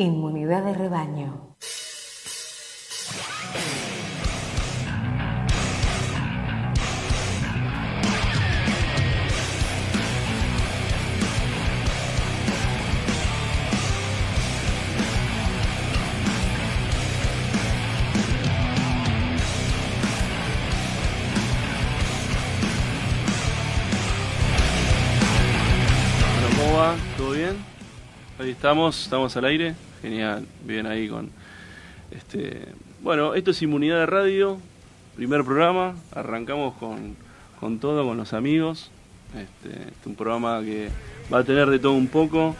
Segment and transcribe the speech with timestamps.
[0.00, 1.56] Inmunidad de rebaño.
[28.58, 29.74] Estamos, estamos al aire.
[30.02, 31.30] Genial, bien ahí con
[32.10, 32.66] este.
[33.02, 34.58] Bueno, esto es Inmunidad de Radio,
[35.16, 35.94] primer programa.
[36.12, 37.16] Arrancamos con,
[37.60, 38.90] con todo, con los amigos.
[39.36, 40.88] Este, es un programa que
[41.32, 42.56] va a tener de todo un poco.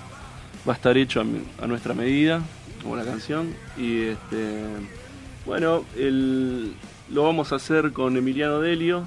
[0.68, 1.22] Va a estar hecho
[1.62, 2.42] a nuestra medida,
[2.82, 3.54] como la canción.
[3.76, 4.62] Y este.
[5.46, 6.72] Bueno, el-
[7.10, 9.06] lo vamos a hacer con Emiliano Delio,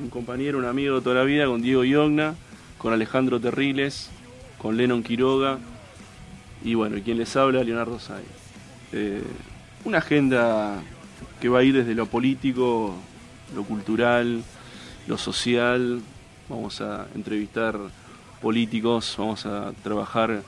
[0.00, 2.34] un compañero, un amigo de toda la vida, con Diego Iogna,
[2.78, 4.10] con Alejandro Terriles,
[4.58, 5.58] con Lennon Quiroga
[6.64, 8.22] y bueno, quien les habla, Leonardo Say.
[8.92, 9.22] Eh,
[9.84, 10.82] una agenda
[11.40, 12.94] que va a ir desde lo político,
[13.54, 14.42] lo cultural,
[15.06, 16.00] lo social.
[16.48, 17.78] Vamos a entrevistar
[18.40, 20.42] políticos, vamos a trabajar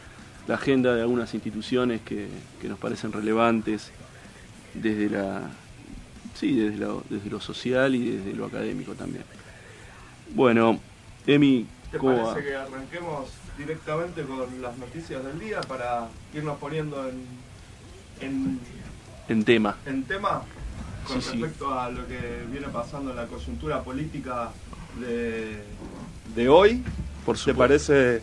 [0.46, 2.28] la agenda de algunas instituciones que,
[2.60, 3.90] que nos parecen relevantes
[4.74, 5.50] desde la
[6.34, 9.24] sí, desde lo, desde lo social y desde lo académico también.
[10.34, 10.80] Bueno,
[11.26, 12.42] Emi, ¿Te ¿cómo parece va?
[12.42, 13.28] que arranquemos
[13.58, 17.24] directamente con las noticias del día para irnos poniendo en,
[18.20, 18.60] en,
[19.28, 19.76] En tema.
[19.86, 20.42] en tema
[21.06, 21.38] con Sí, sí.
[21.42, 22.18] respecto a lo que
[22.50, 24.50] viene pasando en la coyuntura política
[25.00, 25.62] de,
[26.34, 26.82] de hoy?
[27.26, 28.22] Por ¿Te parece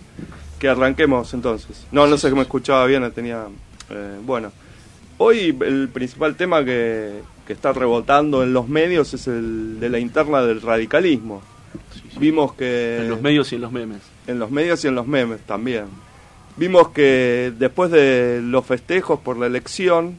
[0.59, 1.85] que arranquemos entonces?
[1.91, 3.45] No, no Sí, sé sí, que me escuchaba bien, tenía...
[3.89, 4.51] eh, bueno,
[5.17, 9.99] hoy el principal tema que, que está rebotando en los medios es el de la
[9.99, 11.41] interna del radicalismo.
[11.93, 12.19] Sí, sí.
[12.19, 12.97] Vimos que...
[13.01, 14.01] En los medios y en los memes.
[14.31, 15.85] En los medios y en los memes también.
[16.55, 20.17] Vimos que después de los festejos por la elección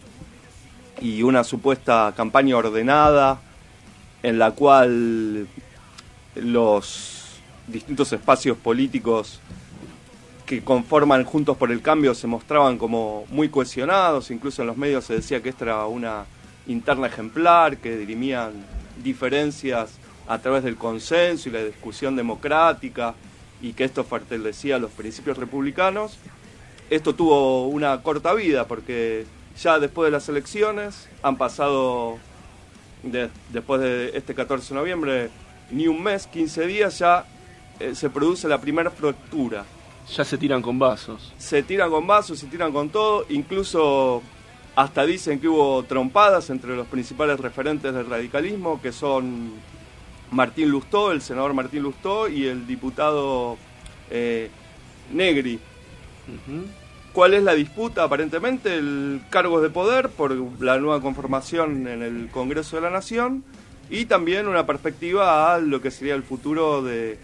[1.01, 3.41] y una supuesta campaña ordenada
[4.23, 5.47] en la cual
[6.35, 9.41] los distintos espacios políticos
[10.45, 15.05] que conforman Juntos por el Cambio se mostraban como muy cohesionados, incluso en los medios
[15.05, 16.27] se decía que esta era una
[16.67, 18.53] interna ejemplar, que dirimían
[19.03, 19.98] diferencias
[20.29, 23.15] a través del consenso y la discusión democrática
[23.62, 26.18] y que esto fortalecía los principios republicanos.
[26.90, 29.24] Esto tuvo una corta vida porque
[29.62, 32.18] ya después de las elecciones han pasado,
[33.02, 35.30] de- después de este 14 de noviembre,
[35.70, 37.24] ni un mes, 15 días, ya
[37.80, 39.64] eh, se produce la primera fractura
[40.14, 41.33] Ya se tiran con vasos.
[41.39, 44.23] se tiran con vasos, se tiran con todo, incluso
[44.74, 49.52] hasta dicen que hubo trompadas entre los principales referentes del radicalismo, que son
[50.33, 53.59] Martín Lustó, el senador Martín Lustó y el diputado
[54.11, 54.51] eh,
[55.13, 55.61] Negri.
[57.13, 58.05] ¿Cuál es la disputa?
[58.05, 63.45] Aparentemente el cargo de poder por la nueva conformación en el Congreso de la Nación
[63.91, 67.19] y también una perspectiva a lo que sería el futuro de,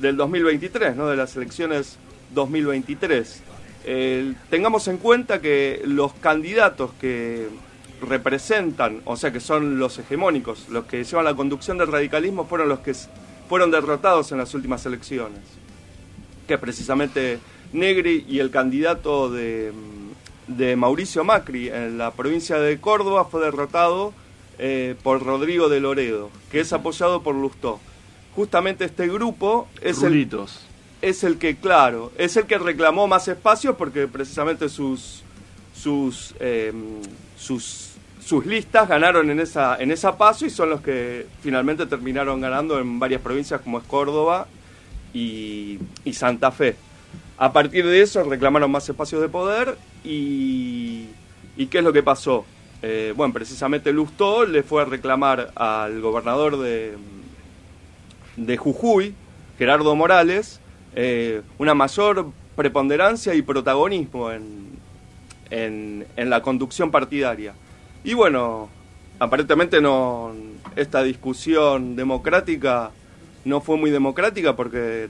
[0.00, 1.06] del 2023, ¿no?
[1.06, 1.98] de las elecciones
[2.34, 3.42] 2023.
[3.86, 7.48] Eh, tengamos en cuenta que los candidatos que
[8.04, 12.68] representan, o sea que son los hegemónicos, los que llevan la conducción del radicalismo, fueron
[12.68, 12.94] los que
[13.48, 15.40] fueron derrotados en las últimas elecciones
[16.46, 17.38] que es precisamente
[17.72, 19.72] Negri y el candidato de,
[20.46, 24.12] de Mauricio Macri en la provincia de Córdoba fue derrotado
[24.58, 27.80] eh, por Rodrigo de Loredo, que es apoyado por Lustó.
[28.36, 30.60] Justamente este grupo es el, Rulitos.
[31.02, 35.22] es el que, claro, es el que reclamó más espacios porque precisamente sus
[35.74, 36.72] sus eh,
[37.36, 37.93] sus
[38.24, 42.78] sus listas ganaron en esa en esa paso y son los que finalmente terminaron ganando
[42.78, 44.46] en varias provincias como es Córdoba
[45.12, 45.78] y,
[46.12, 46.76] Santa Fe.
[47.36, 51.08] A partir de eso reclamaron más espacios de poder y,
[51.56, 52.46] y ¿qué es lo que pasó?
[52.80, 56.94] Eh, bueno, precisamente Lustó le fue a reclamar al gobernador de,
[58.36, 59.14] de Jujuy,
[59.58, 60.60] Gerardo Morales,
[60.94, 64.68] eh, una mayor preponderancia y protagonismo en,
[65.50, 67.54] en, en la conducción partidaria.
[68.04, 68.68] Y bueno,
[69.18, 70.32] aparentemente no
[70.76, 72.90] esta discusión democrática
[73.44, 75.08] no fue muy democrática porque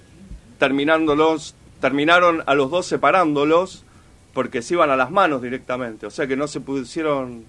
[0.58, 3.84] terminándolos, terminaron a los dos separándolos
[4.32, 7.44] porque se iban a las manos directamente, o sea que no se pudieron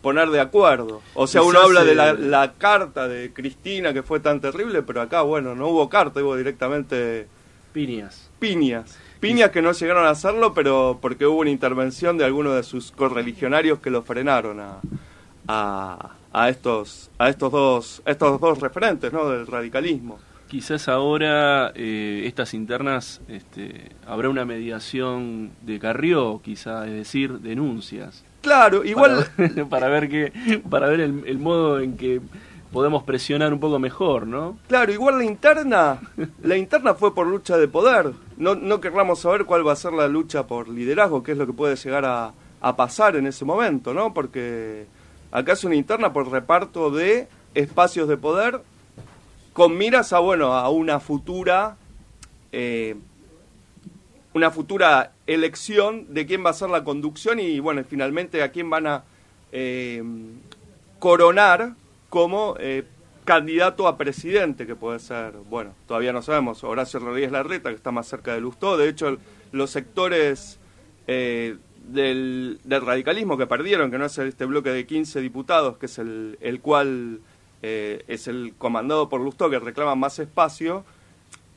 [0.00, 1.02] poner de acuerdo.
[1.14, 4.82] O sea, uno Quizás, habla de la, la carta de Cristina que fue tan terrible,
[4.82, 7.26] pero acá, bueno, no hubo carta, hubo directamente
[7.72, 8.30] Piñas.
[8.38, 8.98] piñas.
[9.20, 12.90] Piñas que no llegaron a hacerlo, pero porque hubo una intervención de algunos de sus
[12.90, 14.80] correligionarios que lo frenaron a,
[15.46, 19.28] a, a estos a estos dos a estos dos referentes ¿no?
[19.28, 20.18] del radicalismo.
[20.48, 28.24] Quizás ahora eh, estas internas este, habrá una mediación de Carrió, quizá, es decir, denuncias.
[28.40, 29.28] Claro, igual
[29.68, 32.20] para, ver que para ver el, el, modo en que
[32.72, 34.58] podemos presionar un poco mejor, ¿no?
[34.68, 36.00] Claro, igual la interna,
[36.42, 38.12] la interna fue por lucha de poder.
[38.36, 41.46] No, no querramos saber cuál va a ser la lucha por liderazgo, qué es lo
[41.46, 44.14] que puede llegar a, a pasar en ese momento, ¿no?
[44.14, 44.86] Porque
[45.32, 48.62] acá es una interna por reparto de espacios de poder
[49.52, 51.76] con miras a, bueno, a una futura,
[52.52, 52.96] eh,
[54.32, 58.70] una futura elección de quién va a ser la conducción y, bueno, finalmente a quién
[58.70, 59.04] van a
[59.52, 60.02] eh,
[60.98, 61.74] coronar
[62.10, 62.84] como eh,
[63.24, 67.90] candidato a presidente, que puede ser, bueno, todavía no sabemos, Horacio Rodríguez Larreta, que está
[67.90, 69.16] más cerca de Lustó, de hecho,
[69.52, 70.58] los sectores
[71.06, 76.38] del, radicalismo que perdieron, que no es este bloque de 15 diputados, que es el,
[76.40, 77.20] el cual
[77.62, 80.84] eh, es el comandado por Lustó, que reclama más espacio,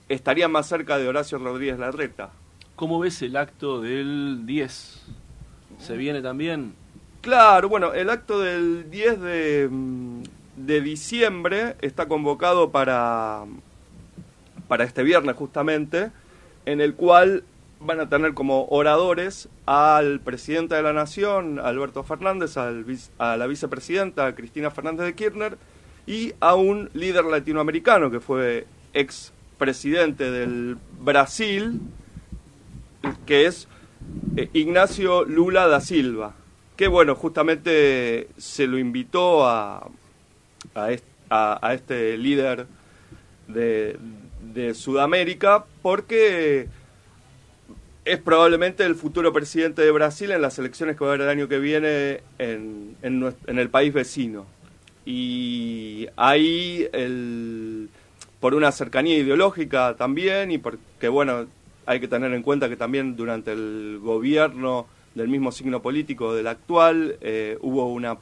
[0.10, 2.32] estaría más cerca de Horacio Rodríguez Larreta.
[2.76, 5.06] ¿Cómo ves el acto del 10?
[5.80, 6.74] ¿Se viene también?
[7.22, 10.24] Claro, bueno, el acto del 10 de, mm,
[10.56, 13.46] de diciembre está convocado para,
[14.68, 16.12] para este viernes justamente,
[16.66, 17.44] en el cual
[17.80, 22.86] van a tener como oradores al presidente de la Nación, Alberto Fernández, al,
[23.18, 25.58] a la vicepresidenta Cristina Fernández de Kirchner
[26.06, 31.82] y a un líder latinoamericano que fue ex presidente del Brasil,
[33.26, 33.68] que es
[34.36, 36.36] eh, Ignacio Lula da Silva,
[36.76, 39.90] que bueno, justamente se lo invitó a,
[40.76, 42.68] a, este líder
[43.48, 43.98] de,
[44.76, 46.68] Sudamérica porque
[48.06, 51.30] es probablemente el futuro presidente de Brasil en las elecciones que va a haber el
[51.30, 54.46] año que viene en, en, el país vecino.
[55.06, 57.90] Y ahí, el,
[58.40, 61.48] por una cercanía ideológica también, y porque, bueno,
[61.86, 66.48] hay que tener en cuenta que también durante el gobierno del mismo signo político del
[66.48, 68.18] actual eh, hubo una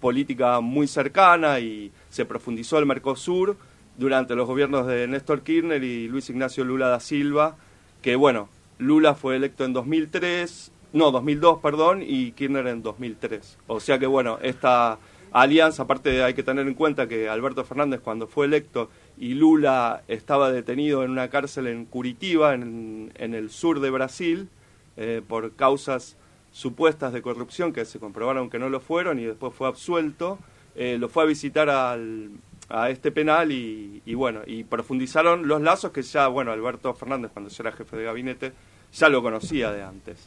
[0.00, 3.56] política muy cercana y se profundizó el Mercosur
[3.98, 7.56] durante los gobiernos de Néstor Kirchner y Luis Ignacio Lula da Silva,
[8.02, 8.48] que bueno,
[8.78, 13.58] Lula fue electo en 2003, no, 2002, perdón, y Kirchner en 2003.
[13.66, 14.98] O sea que, bueno, esta
[15.32, 20.02] alianza, aparte hay que tener en cuenta que Alberto Fernández cuando fue electo y Lula
[20.08, 24.48] estaba detenido en una cárcel en Curitiba, en, el sur de Brasil,
[24.96, 26.16] eh, por causas
[26.52, 30.38] supuestas de corrupción que se comprobaron que no lo fueron y después fue absuelto,
[30.74, 32.30] eh, lo fue a visitar al,
[32.68, 37.30] a este penal y, y, bueno, y profundizaron los lazos que ya, bueno, Alberto Fernández
[37.32, 38.52] cuando era jefe de gabinete
[38.92, 40.26] ya lo conocía de antes.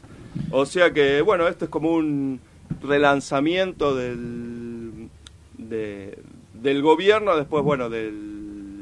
[0.50, 2.40] O sea que, bueno, esto es como un
[2.82, 5.08] relanzamiento del,
[5.58, 8.12] del gobierno después, bueno, de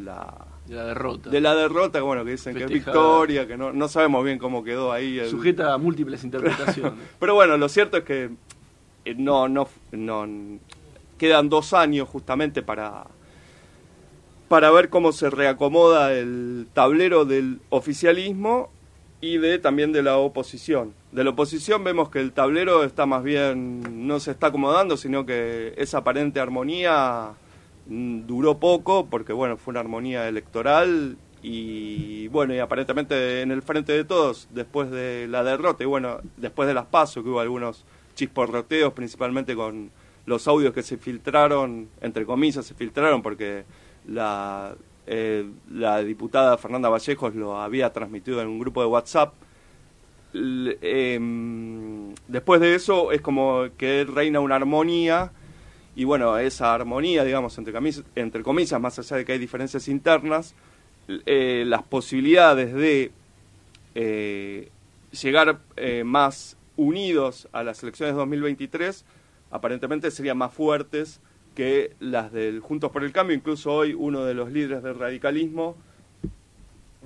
[0.04, 0.41] la...
[0.72, 1.28] De la derrota.
[1.28, 4.64] De la derrota, bueno, que dicen que es victoria, que no, no sabemos bien cómo
[4.64, 5.20] quedó ahí.
[5.28, 6.94] Sujeta a múltiples interpretaciones.
[7.20, 8.30] Pero bueno, lo cierto es que
[9.04, 10.26] eh, no, no, no,
[11.18, 13.04] quedan dos años justamente para,
[14.48, 18.70] para ver cómo se reacomoda el tablero del oficialismo
[19.20, 20.94] y de también de la oposición.
[21.10, 25.26] De la oposición vemos que el tablero está más bien, no se está acomodando, sino
[25.26, 27.34] que esa aparente armonía
[28.26, 33.92] duró poco, porque bueno, fue una armonía electoral y bueno, y aparentemente en el frente
[33.92, 37.84] de todos, después de la derrota y bueno, después de las pasos, que hubo algunos
[38.14, 39.90] chisporroteos, principalmente con
[40.26, 43.64] los audios que se filtraron, entre comillas se filtraron, porque
[44.06, 44.74] la
[45.06, 49.34] eh, la diputada Fernanda Vallejos lo había transmitido en un grupo de WhatsApp.
[50.34, 55.32] Em, después de eso es como que reina una armonía
[55.94, 57.74] y bueno, esa armonía, digamos, entre,
[58.16, 60.54] entre comillas, más allá de que hay diferencias internas,
[61.08, 63.10] eh, las posibilidades de
[63.94, 64.70] eh,
[65.20, 65.60] llegar
[66.04, 69.04] más unidos a las elecciones de 2023
[69.52, 71.20] aparentemente serían más fuertes
[71.54, 73.36] que las del Juntos por el Cambio.
[73.36, 75.76] Incluso hoy uno de los líderes del radicalismo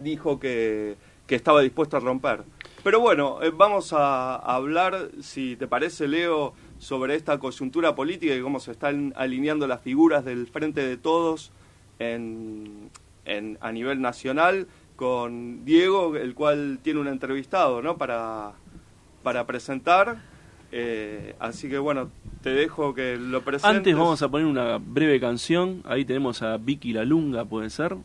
[0.02, 0.96] dijo que,
[1.28, 2.44] estaba dispuesto a romper.
[2.84, 8.40] Pero bueno, eh, vamos a, hablar, si te parece, Leo, sobre esta coyuntura política y
[8.40, 11.52] cómo se están alineando las figuras del Frente de Todos
[11.98, 12.90] en,
[13.24, 14.66] en, a nivel nacional
[14.96, 17.96] con Diego, el cual tiene un entrevistado ¿no?
[17.96, 18.52] para,
[19.22, 20.22] para presentar.
[20.72, 22.10] Eh, así que bueno,
[22.42, 23.76] te dejo que lo presentes.
[23.76, 25.82] Antes vamos a poner una breve canción.
[25.84, 27.96] Ahí tenemos a Vicky La Lunga, puede ser.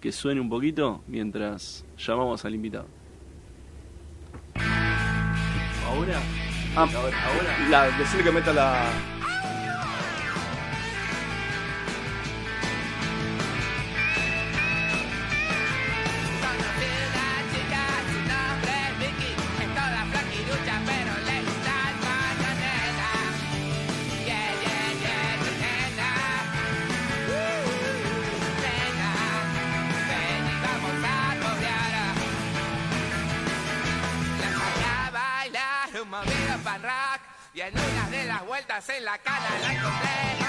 [0.00, 2.86] Que suene un poquito mientras llamamos al invitado.
[5.86, 6.47] Ahora.
[6.76, 7.68] Ah, ahora.
[7.70, 8.86] La, decirle que meta la.
[38.86, 40.47] En la cara la encontré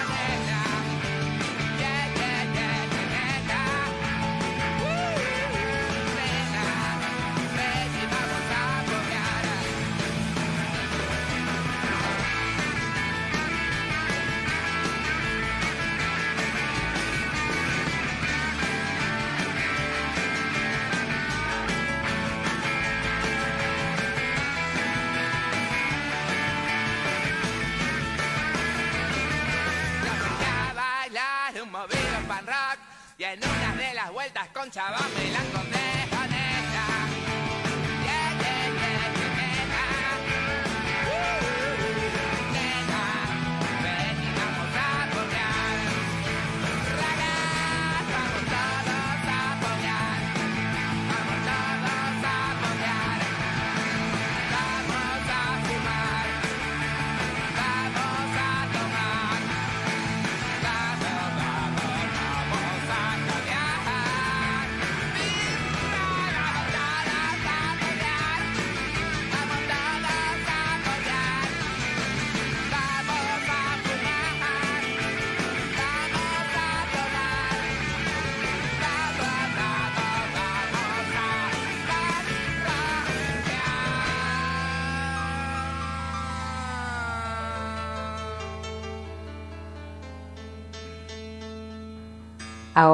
[33.34, 35.89] en una de las vueltas con Chava me la encontré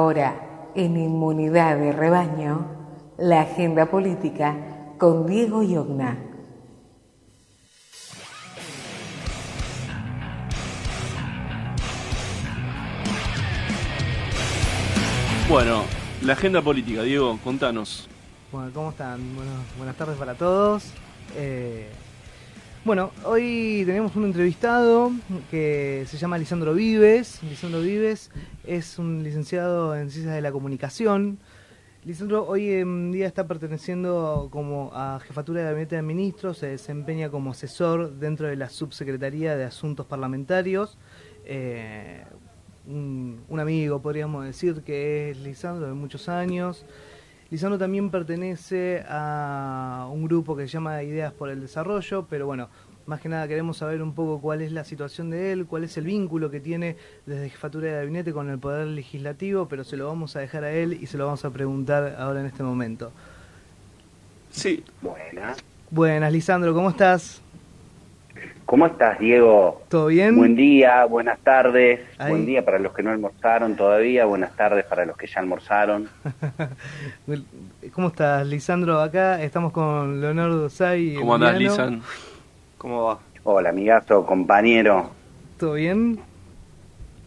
[0.06, 2.64] Ahora, en Inmunidad de Rebaño,
[3.18, 4.54] la agenda política
[4.98, 6.16] con Diego Yogna.
[15.48, 15.82] Bueno,
[16.22, 18.08] la agenda política, Diego, contanos.
[18.52, 19.18] Bueno, ¿cómo están?
[19.76, 20.84] buenas tardes para todos.
[21.34, 21.90] Eh,
[22.86, 25.10] bueno, hoy tenemos un entrevistado
[25.50, 27.42] que se llama Lisandro Vives.
[27.42, 28.30] Lisandro Vives
[28.64, 31.40] es un licenciado en Ciencias de la Comunicación.
[32.04, 37.28] Lisandro hoy en día está perteneciendo como a Jefatura de Gabinete de Ministros, se desempeña
[37.28, 40.96] como asesor dentro de la Subsecretaría de Asuntos Parlamentarios.
[41.44, 42.22] Eh,
[42.86, 46.86] un, un, amigo, podríamos decir, que es Lisandro de muchos años.
[47.56, 52.68] Lisandro también pertenece a un grupo que se llama Ideas por el Desarrollo, pero bueno,
[53.06, 55.96] más que nada queremos saber un poco cuál es la situación de él, cuál es
[55.96, 60.06] el vínculo que tiene desde jefatura de gabinete con el Poder Legislativo, pero se lo
[60.06, 63.10] vamos a dejar a él y se lo vamos a preguntar ahora en este momento.
[64.50, 64.84] Sí.
[65.00, 65.56] Buenas.
[65.90, 67.40] Buenas, Lisandro, ¿cómo estás?
[68.66, 69.80] ¿Cómo estás, Diego?
[69.88, 70.34] ¿Todo bien?
[70.34, 72.00] Buen día, buenas tardes.
[72.18, 76.08] Buen día para los que no almorzaron todavía, buenas tardes para los que ya almorzaron.
[77.92, 79.00] ¿Cómo estás, Lisandro?
[79.00, 81.14] Acá estamos con Leonardo Say.
[81.14, 82.02] ¿Cómo andás, Lisandro?
[82.76, 83.18] ¿Cómo va?
[83.44, 85.10] Hola, amigazo, compañero.
[85.60, 86.18] ¿Todo bien?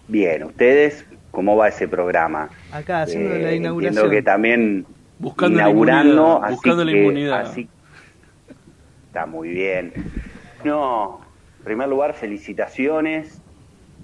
[0.09, 2.49] Bien, ¿ustedes cómo va ese programa?
[2.73, 4.03] Acá, haciendo la eh, inauguración.
[4.03, 4.85] Entiendo que también
[5.19, 7.41] buscando inaugurando, la buscando la inmunidad.
[7.43, 7.69] Así,
[9.07, 9.93] está muy bien.
[10.65, 11.28] No,
[11.59, 13.41] en primer lugar, felicitaciones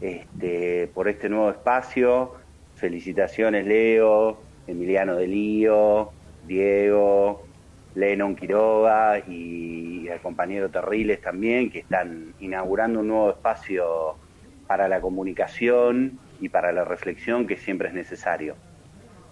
[0.02, 2.34] este, por este nuevo espacio.
[2.76, 6.12] Felicitaciones, Leo, Emiliano Delío,
[6.46, 7.46] Diego,
[7.96, 14.16] Lennon Quiroga y el compañero Terriles también, que están inaugurando un nuevo espacio
[14.68, 18.56] para la comunicación y para la reflexión que siempre es necesario.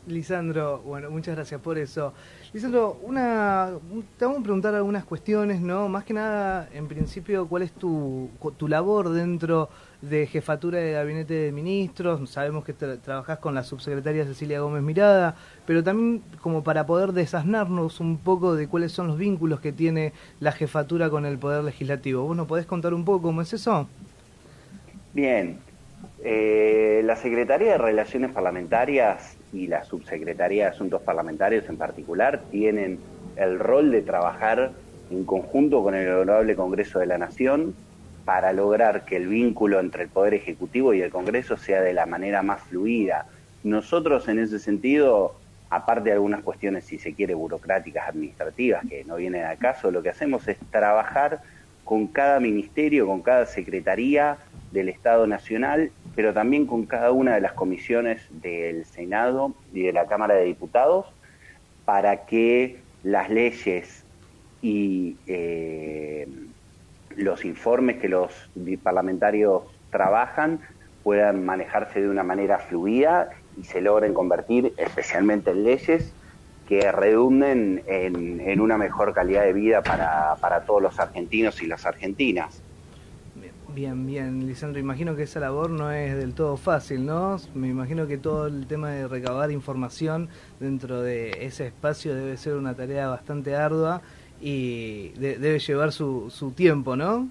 [0.08, 2.14] Lisandro, bueno, muchas gracias por eso.
[2.52, 3.72] Lisandro, una,
[4.18, 5.88] te vamos a preguntar algunas cuestiones, ¿no?
[5.88, 9.70] Más que nada, en principio, ¿cuál es tu, tu labor dentro
[10.02, 12.30] de jefatura de gabinete de ministros?
[12.30, 18.02] Sabemos que trabajás con la subsecretaria Cecilia Gómez Mirada, pero también como para poder desasnarnos
[18.02, 22.24] un poco de cuáles son los vínculos que tiene la jefatura con el Poder Legislativo.
[22.24, 23.88] ¿Vos nos podés contar un poco cómo es eso?
[25.14, 25.60] Bien.
[26.26, 33.00] Eh, la Secretaría de Relaciones Parlamentarias y la Subsecretaría de Asuntos Parlamentarios en particular tienen
[33.36, 34.72] el rol de trabajar
[35.12, 37.76] en conjunto con el Honorable Congreso de la Nación
[38.26, 42.06] para lograr que el vínculo entre el Poder Ejecutivo y el Congreso sea de la
[42.06, 43.28] manera más fluida.
[43.64, 45.36] Nosotros en ese sentido,
[45.70, 50.02] aparte de algunas cuestiones, si se quiere, burocráticas, administrativas, que no vienen al caso, lo
[50.02, 51.42] que hacemos es trabajar
[51.84, 54.38] con cada ministerio, con cada secretaría
[54.72, 59.94] del Estado Nacional pero también con cada una de las comisiones del Senado y de
[59.94, 61.08] la Cámara de Diputados
[61.86, 64.04] para que las leyes
[64.62, 66.28] y eh,
[67.16, 68.32] los informes que los
[68.82, 70.60] parlamentarios trabajan
[71.04, 76.14] puedan manejarse de una manera fluida y se logren convertir especialmente en leyes
[76.68, 81.86] que redunden en, una mejor calidad de vida para, para todos los argentinos y las
[81.86, 82.62] argentinas.
[83.74, 87.38] Bien, bien, Lisandro, imagino que esa labor no es del todo fácil, ¿no?
[87.56, 90.30] Me imagino que todo el tema de recabar información
[90.60, 94.04] dentro de ese espacio debe ser una tarea bastante ardua
[94.40, 97.28] y debe llevar su, su tiempo, ¿no?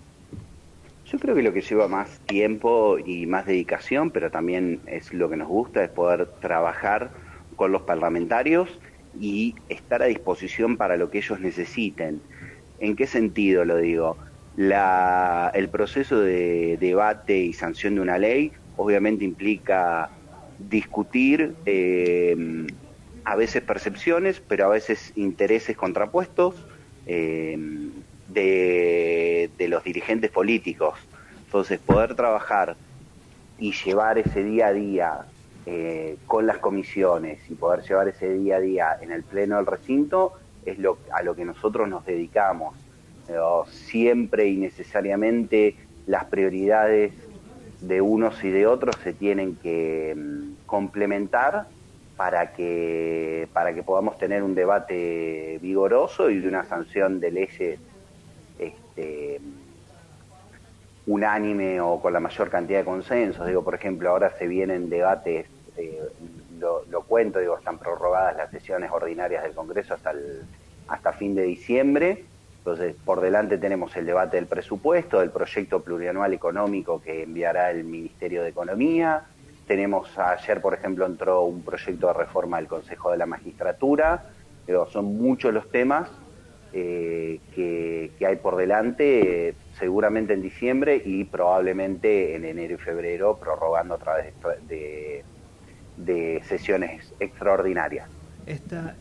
[1.06, 5.30] Yo creo que lo que lleva más tiempo y más dedicación, pero también es lo
[5.30, 7.10] que nos gusta, es poder trabajar
[7.54, 8.68] con los parlamentarios
[9.18, 12.22] y estar a disposición para lo que ellos necesiten.
[12.78, 14.18] ¿En qué sentido lo digo?
[14.56, 20.10] El proceso de debate y sanción de una ley obviamente implica
[20.58, 22.36] discutir eh,
[23.24, 26.54] a veces percepciones, pero a veces intereses contrapuestos
[27.06, 27.56] eh,
[28.28, 30.98] de, de los dirigentes políticos.
[31.46, 32.76] Entonces, poder trabajar
[33.58, 35.26] y llevar ese día a día
[35.66, 39.66] eh, con las comisiones y poder llevar ese día a día en el pleno del
[39.66, 42.76] recinto es lo, a lo que nosotros nos dedicamos.
[43.68, 45.76] siempre y necesariamente
[46.06, 47.12] las prioridades
[47.80, 51.66] de unos y de otros se tienen que mm, complementar
[52.16, 57.78] para que, para que podamos tener un debate vigoroso y una sanción de leyes
[58.58, 59.40] este,
[61.06, 63.46] unánime o con la mayor cantidad de consensos.
[63.46, 66.08] Digo, por ejemplo, ahora se vienen debates, eh,
[66.58, 70.14] lo, cuento, digo, están prorrogadas las sesiones ordinarias del Congreso hasta,
[70.88, 72.24] hasta fin de diciembre.
[72.58, 77.82] Entonces, por delante tenemos el debate del presupuesto, del proyecto plurianual económico que enviará el
[77.82, 79.24] Ministerio de Economía.
[79.66, 84.26] Tenemos, ayer, por ejemplo, entró un proyecto de reforma del Consejo de la Magistratura.
[84.66, 86.08] Digo, son muchos los temas
[86.74, 93.94] eh, que, hay por delante, seguramente en diciembre y probablemente en enero y febrero, prorrogando
[93.94, 94.32] a través
[94.68, 95.22] de,
[96.46, 98.08] sesiones extraordinarias.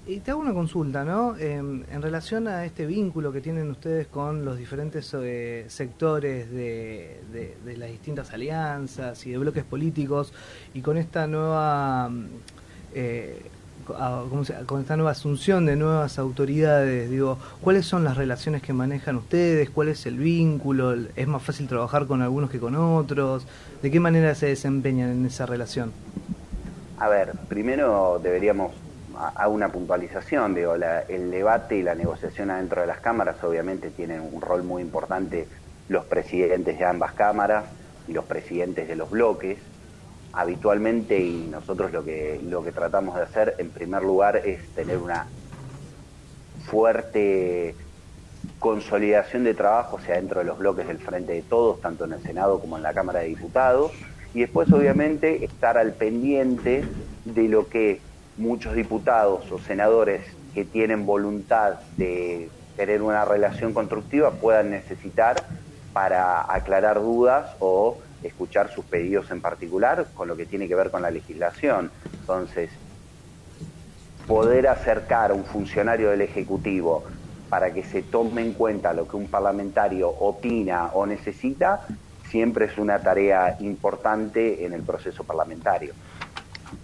[0.05, 1.35] y te hago una consulta, ¿no?
[1.37, 7.21] en relación a este vínculo que tienen ustedes con los diferentes eh, sectores de,
[7.65, 10.33] de, las distintas alianzas y de bloques políticos
[10.73, 12.11] y con esta nueva
[12.93, 13.41] eh,
[14.67, 19.69] con esta nueva asunción de nuevas autoridades, digo, ¿cuáles son las relaciones que manejan ustedes?
[19.69, 20.95] ¿Cuál es el vínculo?
[21.15, 23.45] ¿Es más fácil trabajar con algunos que con otros?
[23.81, 25.91] ¿De qué manera se desempeñan en esa relación?
[27.01, 28.73] A ver, primero deberíamos
[29.17, 34.21] a una puntualización, digo, el debate y la negociación adentro de las cámaras obviamente tienen
[34.21, 35.47] un rol muy importante
[35.89, 37.65] los presidentes de ambas cámaras
[38.07, 39.57] y los presidentes de los bloques.
[40.33, 44.99] Habitualmente y nosotros lo que, lo que tratamos de hacer en primer lugar es tener
[44.99, 45.25] una
[46.67, 47.73] fuerte
[48.59, 52.21] consolidación de trabajo, sea, dentro de los bloques del Frente de Todos, tanto en el
[52.21, 53.91] Senado como en la Cámara de Diputados,
[54.33, 56.85] y después obviamente estar al pendiente
[57.25, 58.01] de lo que
[58.37, 65.35] muchos diputados o senadores que tienen voluntad de tener una relación constructiva puedan necesitar
[65.93, 70.91] para aclarar dudas o escuchar sus pedidos en particular con lo que tiene que ver
[70.91, 71.91] con la legislación.
[72.21, 72.71] Entonces,
[74.25, 77.03] poder acercar a un funcionario del Ejecutivo
[77.49, 81.81] para que se tome en cuenta lo que un parlamentario opina o necesita,
[82.31, 85.93] siempre es una tarea importante en el proceso parlamentario.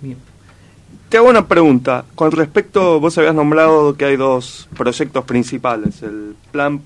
[0.02, 0.18] Bien.
[1.10, 2.04] Te hago una pregunta.
[2.16, 6.82] Con respecto, vos habías nombrado que hay dos proyectos principales, el plan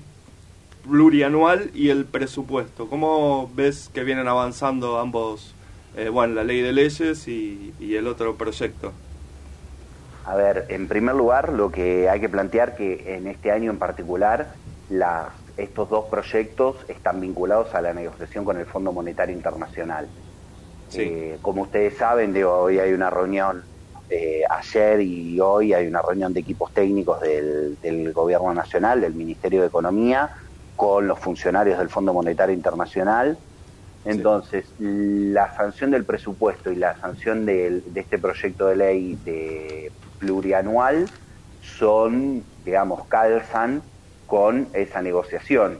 [0.88, 2.88] plurianual y el presupuesto.
[2.88, 5.54] ¿Cómo ves que vienen avanzando ambos,
[5.96, 8.92] eh, bueno, la ley de leyes y, el otro proyecto?
[10.24, 13.78] A ver, en primer lugar, lo que hay que plantear que en este año en
[13.78, 14.54] particular,
[15.56, 20.08] estos dos proyectos están vinculados a la negociación con el Fondo Monetario Internacional.
[20.94, 23.64] Eh, como ustedes saben, de hoy hay una reunión,
[24.10, 29.14] eh, ayer y hoy hay una reunión de equipos técnicos del, del Gobierno Nacional, del
[29.14, 30.30] Ministerio de Economía,
[30.76, 33.38] con los funcionarios del Fondo Monetario Internacional.
[34.04, 41.08] Entonces, la sanción del presupuesto y la sanción de, este proyecto de ley de plurianual
[41.62, 43.82] son, digamos, calzan
[44.32, 45.78] con esa negociación.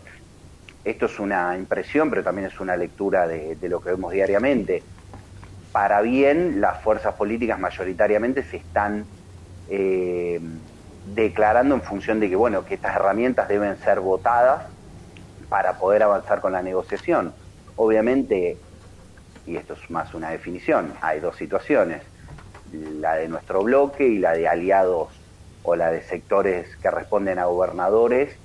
[0.84, 4.82] Esto es una impresión, pero también es una lectura de, lo que vemos diariamente.
[5.72, 9.06] Para bien, las fuerzas políticas mayoritariamente se están
[9.70, 10.38] eh,
[11.14, 14.66] declarando en función de que, bueno, que estas herramientas deben ser votadas
[15.48, 17.32] para poder avanzar con la negociación.
[17.76, 18.58] Obviamente,
[19.46, 22.02] y esto es más una definición, hay dos situaciones,
[23.00, 25.21] la de nuestro bloque y la de aliados
[25.62, 28.36] o la de sectores que responden a gobernadores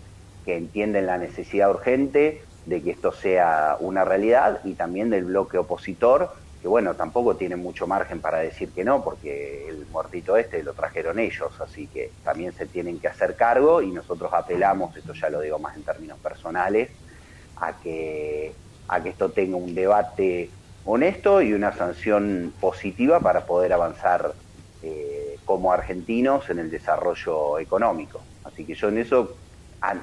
[0.45, 5.57] que entienden la necesidad urgente de que esto sea una realidad y también del bloque
[5.57, 10.63] opositor que bueno, tampoco tienen mucho margen para decir que no, porque el muertito este
[10.63, 15.13] lo trajeron ellos, así que también se tienen que hacer cargo y nosotros apelamos, esto
[15.13, 16.89] ya lo digo más en términos personales,
[17.57, 18.55] a que,
[18.87, 20.49] a que esto tenga un debate
[20.83, 24.33] honesto y una sanción positiva para poder avanzar
[24.81, 25.16] eh,
[25.47, 28.21] como argentinos en el desarrollo económico.
[28.43, 29.35] Así que yo en eso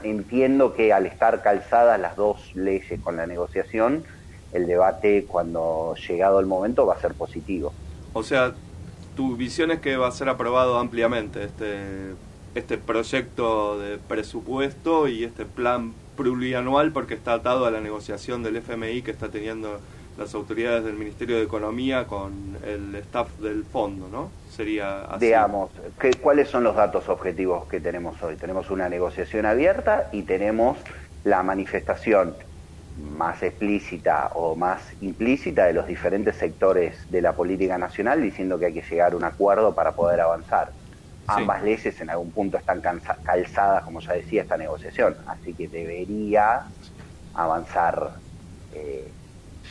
[0.02, 4.04] entiendo que al estar calzadas las dos leyes con la negociación,
[4.52, 7.72] el debate cuando llegado el momento va a ser positivo.
[8.14, 8.54] O sea,
[9.16, 12.14] tu visión es que va a ser aprobado ampliamente este,
[12.54, 18.56] este proyecto de presupuesto y este plan plurianual porque está atado a la negociación del
[18.56, 19.80] FMI que está teniendo
[20.16, 24.30] las autoridades del Ministerio de Economía con el staff del fondo, ¿no?
[24.50, 25.26] Sería así.
[25.26, 25.70] Digamos,
[26.20, 28.36] ¿cuáles son los datos objetivos que tenemos hoy?
[28.36, 30.78] Tenemos una negociación abierta y tenemos
[31.24, 32.34] la manifestación
[33.16, 38.66] más explícita o más implícita de los diferentes sectores de la política nacional diciendo que
[38.66, 40.70] hay que llegar a un acuerdo para poder avanzar.
[41.26, 46.66] Ambas leyes en algún punto están calzadas, como ya decía, esta negociación, así que debería
[47.34, 48.12] avanzar.
[48.74, 49.08] Eh,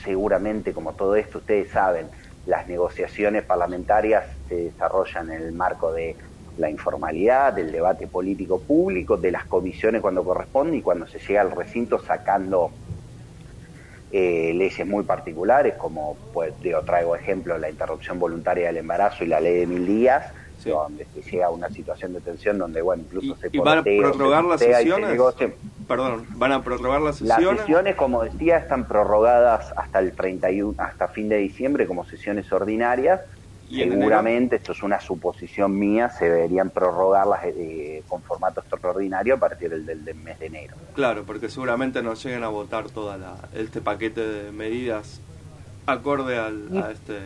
[0.03, 2.07] seguramente, como todo esto, ustedes saben,
[2.45, 6.15] las negociaciones parlamentarias se desarrollan en el marco de
[6.57, 11.41] la informalidad, del debate político público, de las comisiones cuando corresponde y cuando se llega
[11.41, 12.71] al recinto sacando
[14.11, 19.27] eh, leyes muy particulares, como pues, digo, traigo ejemplo la interrupción voluntaria del embarazo y
[19.27, 20.25] la ley de mil días,
[20.69, 23.83] donde se llega a una situación de tensión donde, bueno, incluso se ¿Y van a
[23.83, 25.19] prorrogar las sesiones?
[25.87, 27.45] Perdón, ¿van a prorrogar las sesiones?
[27.45, 32.51] Las sesiones, como decía, están prorrogadas hasta el 31, hasta fin de diciembre como sesiones
[32.51, 33.21] ordinarias.
[33.69, 39.71] Seguramente, esto es una suposición mía, se deberían prorrogarlas eh, con formato extraordinario a partir
[39.71, 40.75] del, mes de enero.
[40.93, 43.15] Claro, porque seguramente no lleguen a votar todo
[43.55, 45.21] este paquete de medidas
[45.87, 47.19] acorde al, a este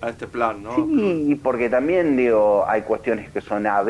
[0.00, 0.74] a este plan, ¿no?
[0.74, 3.88] Sí, porque también, digo, hay cuestiones que son AB,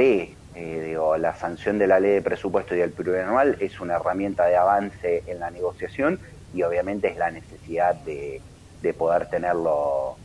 [0.54, 4.46] eh, digo, la sanción de la ley de presupuesto y el plurianual es una herramienta
[4.46, 6.18] de avance en la negociación
[6.52, 8.40] y obviamente es la necesidad de,
[8.80, 10.16] de poder tenerlo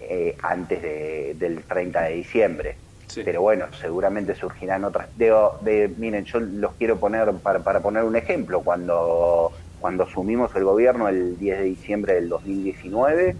[0.00, 2.76] eh, antes de, del 30 de diciembre.
[3.24, 5.08] Pero bueno, seguramente surgirán otras.
[5.16, 8.62] Digo, de, miren, yo los quiero poner para, para poner un ejemplo.
[8.62, 13.36] Cuando, cuando asumimos el gobierno el 10 de diciembre del 2019,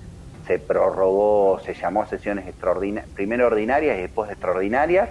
[0.46, 5.10] se prorrogó, se llamó sesiones extraordinarias, primero ordinarias y después extraordinarias,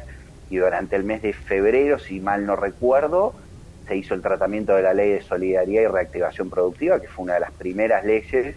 [0.49, 3.33] y durante el mes de febrero, si mal no recuerdo,
[3.87, 7.33] se hizo el tratamiento de la ley de solidaridad y reactivación productiva, que fue una
[7.35, 8.55] de las primeras leyes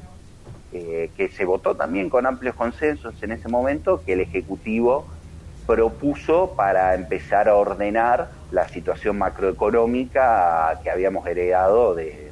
[0.73, 5.07] eh, que se votó también con amplios consensos en ese momento, que el Ejecutivo
[5.67, 12.31] propuso para empezar a ordenar la situación macroeconómica que habíamos heredado de,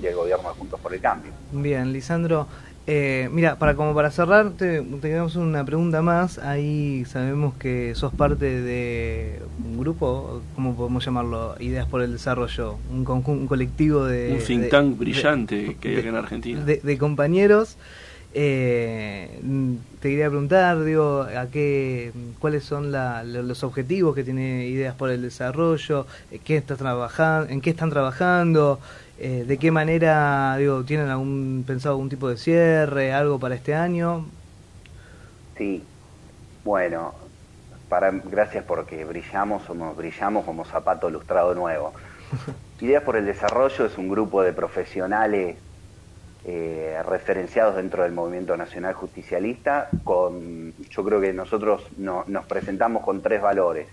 [0.00, 1.32] del gobierno de Juntos por el Cambio.
[1.52, 2.48] Bien, Lisandro,
[2.90, 6.38] eh, mira, para como para cerrar, te, tenemos una pregunta más.
[6.38, 11.54] Ahí sabemos que sos parte de un grupo, ¿cómo podemos llamarlo?
[11.60, 14.32] Ideas por el Desarrollo, un, un colectivo de...
[14.32, 16.64] Un think tank brillante que hay en Argentina.
[16.64, 17.76] De, compañeros.
[18.32, 19.38] Eh,
[20.00, 25.20] te quería preguntar, digo, a qué, cuáles son los objetivos que tiene Ideas por el
[25.20, 26.06] Desarrollo,
[26.42, 28.80] qué estás trabajando, en qué están trabajando,
[29.20, 33.74] eh, ¿De qué manera, digo, tienen algún pensado algún tipo de cierre, algo para este
[33.74, 34.26] año?
[35.56, 35.82] Sí,
[36.64, 37.14] bueno,
[37.88, 41.92] para, gracias porque brillamos, somos, brillamos como zapato lustrado nuevo.
[42.80, 45.56] Ideas por el Desarrollo es un grupo de profesionales
[46.44, 49.88] eh, referenciados dentro del movimiento nacional justicialista.
[50.04, 53.88] Con, yo creo que nosotros nos presentamos con tres valores.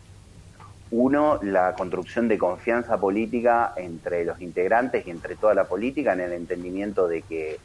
[0.92, 6.22] Uno, la construcción de confianza política entre los integrantes y entre toda la política en
[6.22, 7.58] el entendimiento de que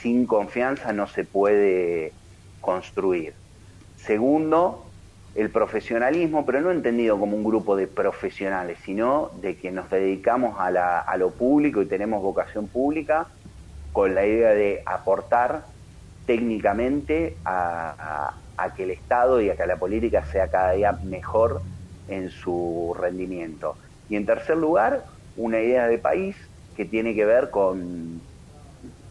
[0.00, 2.12] sin confianza no se puede
[2.60, 3.34] construir.
[3.96, 4.84] Segundo,
[5.34, 10.56] el profesionalismo, pero no entendido como un grupo de profesionales, sino de que nos dedicamos
[10.58, 13.26] a, lo público y tenemos vocación pública
[13.92, 15.64] con la idea de aportar
[16.26, 21.62] técnicamente a, a que el Estado y a que la política sea cada día mejor
[22.08, 23.76] en su rendimiento.
[24.08, 25.04] Y en tercer lugar,
[25.36, 26.36] una idea de país
[26.76, 28.20] que tiene que ver con,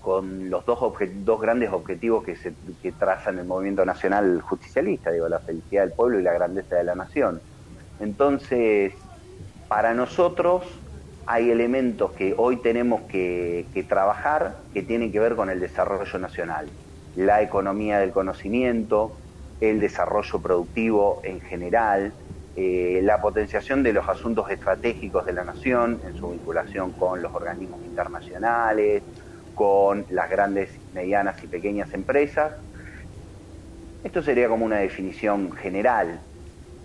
[0.02, 0.80] con los dos,
[1.24, 5.94] dos grandes objetivos que, se, que trazan el movimiento nacional justicialista, digo, la felicidad del
[5.94, 7.42] pueblo y la grandeza de la nación.
[8.00, 8.94] Entonces,
[9.68, 10.64] para nosotros
[11.28, 16.20] hay elementos que hoy tenemos que, que trabajar que tienen que ver con el desarrollo
[16.20, 16.68] nacional,
[17.16, 19.16] la economía del conocimiento,
[19.62, 22.12] el desarrollo productivo en general,
[22.56, 27.34] eh, la potenciación de los asuntos estratégicos de la nación en su vinculación con los
[27.34, 29.04] organismos internacionales,
[29.54, 32.54] con las grandes, medianas y pequeñas empresas,
[34.04, 36.22] Esto sería como una definición general.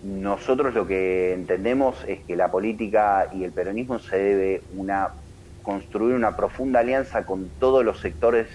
[0.02, 5.14] Nosotros lo que entendemos es que la política y el peronismo se debe una
[5.62, 8.48] construir una profunda alianza con todos los sectores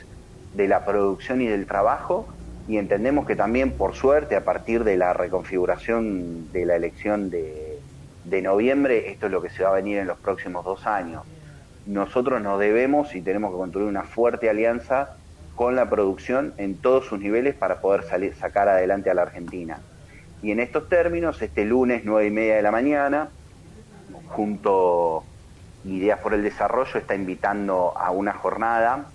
[0.54, 2.30] de la producción y del trabajo
[2.68, 7.80] y entendemos que también, por suerte, a partir de la reconfiguración de la elección de,
[8.26, 11.24] de noviembre, esto es lo que se va a venir en los próximos dos años.
[11.86, 15.16] Nosotros nos debemos y tenemos que construir una fuerte alianza
[15.56, 19.80] con la producción en todos sus niveles para poder salir, sacar adelante a la Argentina.
[20.44, 23.30] Y en estos términos, este lunes, nueve y media de la mañana,
[24.30, 25.24] junto
[25.84, 29.06] Ideas por el Desarrollo está invitando a una jornada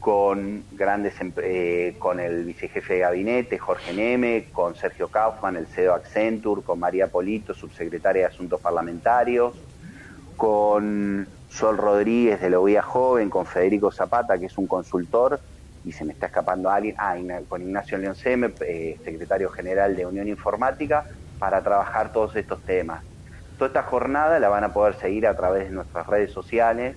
[0.00, 5.94] con grandes eh, con el vicejefe de gabinete Jorge Neme, con Sergio Kaufman, el CEO
[5.94, 9.54] Accenture, con María Polito, subsecretaria de Asuntos Parlamentarios,
[10.36, 15.40] con Sol Rodríguez de la OIA Joven, con Federico Zapata, que es un consultor,
[15.84, 17.16] y se me está escapando alguien, ah,
[17.48, 21.06] con Ignacio León Seme, eh, secretario general de Unión Informática,
[21.38, 23.02] para trabajar todos estos temas.
[23.56, 26.96] Toda esta jornada la van a poder seguir a través de nuestras redes sociales.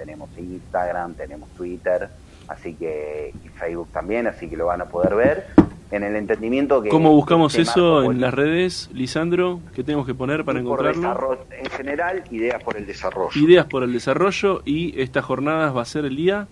[0.00, 2.08] Tenemos Instagram, tenemos Twitter,
[2.48, 5.46] así que y Facebook también, así que lo van a poder ver.
[5.90, 6.88] En el entendimiento que...
[6.88, 9.60] ¿Cómo buscamos eso en las redes, Lisandro?
[9.74, 11.44] ¿Qué tenemos que poner para encontrarlo?
[11.50, 13.38] En general, ideas por el desarrollo.
[13.38, 16.48] Ideas por el desarrollo y esta jornada va a ser el día...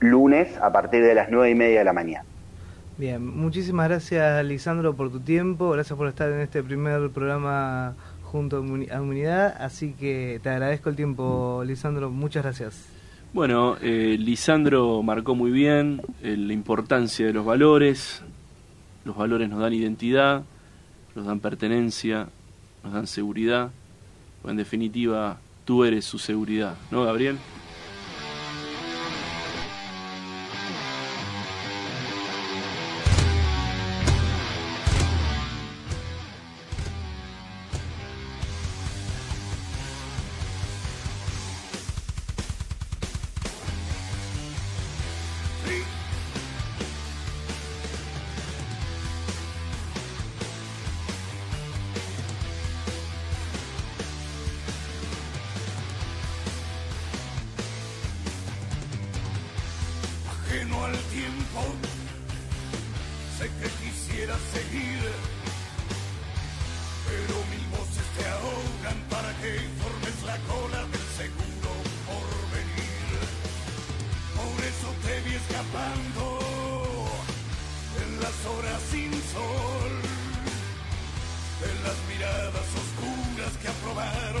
[0.00, 2.24] Lunes a partir de las nueve y media de la mañana.
[2.98, 7.94] Bien, muchísimas gracias Lisandro por tu tiempo, gracias por estar en este primer programa
[8.30, 12.86] junto a Humanidad, así que te agradezco el tiempo Lisandro, muchas gracias.
[13.32, 18.22] Bueno, eh, Lisandro marcó muy bien eh, la importancia de los valores,
[19.04, 20.44] los valores nos dan identidad,
[21.14, 22.28] nos dan pertenencia,
[22.84, 23.70] nos dan seguridad,
[24.44, 27.36] en definitiva tú eres su seguridad, ¿no Gabriel?
[79.32, 79.92] sol
[81.60, 84.37] de las miradas oscuras que aprobaron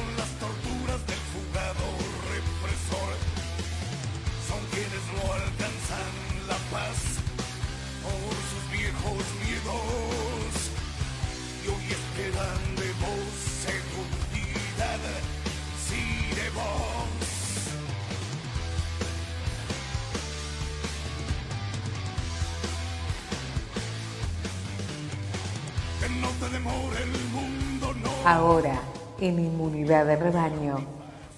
[28.30, 28.78] Ahora,
[29.22, 30.76] en Inmunidad de Rebaño,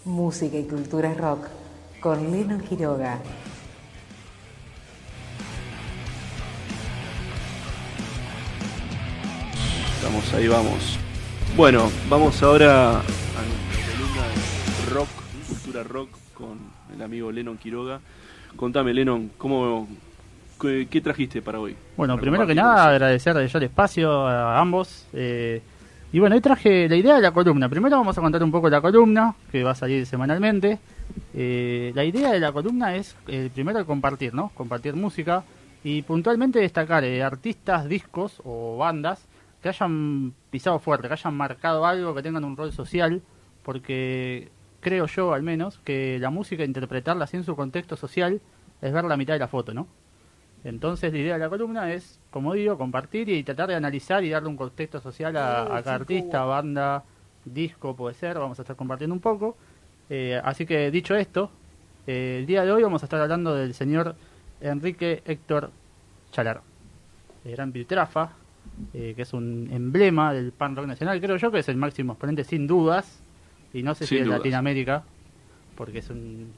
[0.05, 1.47] música y cultura rock
[2.01, 3.21] con Lino Quiroga.
[10.03, 10.99] Vamos, ahí vamos.
[11.57, 15.09] Bueno, vamos ahora a nuestra columna de rock,
[15.47, 16.59] cultura rock, con
[16.93, 18.01] el amigo Lennon Quiroga.
[18.57, 19.87] Contame, Lennon, ¿cómo,
[20.61, 21.77] qué, trajiste para hoy?
[21.97, 25.07] Bueno, primero que nada, agradecer yo el espacio a ambos.
[25.13, 25.63] Eh,
[26.13, 27.69] y bueno, hoy traje la idea de la columna.
[27.69, 30.81] Primero vamos a contar un poco la columna, que va a salir semanalmente.
[31.35, 34.51] Eh, la idea de la columna es, eh, primero, compartir, ¿no?
[34.55, 35.45] Compartir música
[35.85, 39.27] y puntualmente destacar eh, artistas, discos o bandas
[39.63, 43.23] que hayan pisado fuerte, que hayan marcado algo, que tengan un rol social,
[43.63, 44.49] porque
[44.81, 48.41] creo yo, al menos, que la música, interpretarla en su contexto social,
[48.83, 49.87] es ver la mitad de la foto, ¿no?
[50.65, 54.31] Entonces la idea de la columna es, como digo, compartir y tratar de analizar y
[54.31, 57.05] darle un contexto social a, cada artista, banda,
[57.45, 59.57] disco, puede ser, vamos a estar compartiendo un poco.
[60.11, 61.51] Eh, así que dicho esto,
[62.07, 64.17] eh, el día de hoy vamos a estar hablando del señor
[64.61, 65.71] Enrique Héctor
[66.31, 66.61] Chalar,
[67.45, 68.33] el gran Piltrafa,
[68.93, 72.13] eh, que es un emblema del pan rock nacional, creo yo que es el máximo
[72.13, 73.23] exponente sin dudas,
[73.73, 75.05] y no sé si en Latinoamérica,
[75.75, 76.53] porque es un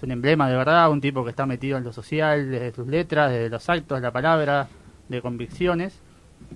[0.00, 2.86] es un emblema de verdad, un tipo que está metido en lo social, desde sus
[2.86, 4.66] letras, desde los actos, la palabra,
[5.10, 6.00] de convicciones.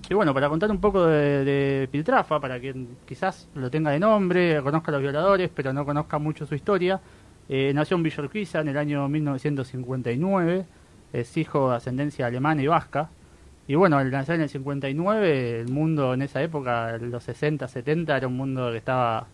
[0.09, 4.59] Y bueno, para contar un poco de, Piltrafa, para quien quizás lo tenga de nombre,
[4.63, 6.99] conozca a los violadores, pero no conozca mucho su historia,
[7.47, 10.65] eh, nació en Villorquiza en el año 1959,
[11.13, 13.09] es hijo de ascendencia alemana y vasca.
[13.67, 18.17] Y bueno, al nacer en el 59, el mundo en esa época, los 60, 70,
[18.17, 19.27] era un mundo que estaba...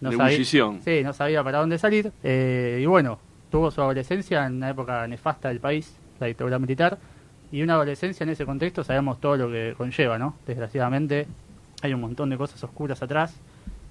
[0.00, 2.12] De sabía, sí, no sabía para dónde salir.
[2.22, 3.18] Eh, y bueno,
[3.50, 6.98] tuvo su adolescencia en una época nefasta del país, la dictadura militar.
[7.50, 10.36] Y una adolescencia en ese contexto sabemos todo lo que conlleva, ¿no?
[10.46, 11.26] Desgraciadamente
[11.82, 13.34] hay un montón de cosas oscuras atrás.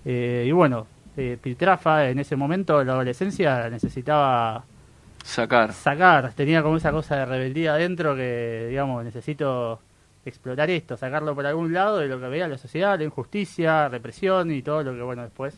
[0.06, 4.64] Eh, y bueno, eh, Piltrafa en ese momento, la adolescencia, necesitaba
[5.24, 5.74] Sacar.
[5.74, 9.82] sacar, tenía como esa cosa de rebeldía adentro que, digamos, necesito
[10.24, 14.52] explorar esto, sacarlo por algún lado de lo que veía la sociedad, la injusticia, represión
[14.52, 15.58] y todo lo que, bueno, después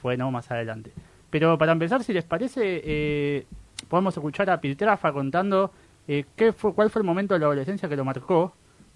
[0.00, 0.30] fue, ¿no?
[0.30, 0.92] Más adelante.
[1.34, 3.44] Pero para empezar, si les parece, eh,
[3.88, 5.72] podemos escuchar a Piltrafa contando
[6.06, 8.52] eh, qué fue, cuál fue el momento de la adolescencia que lo marcó,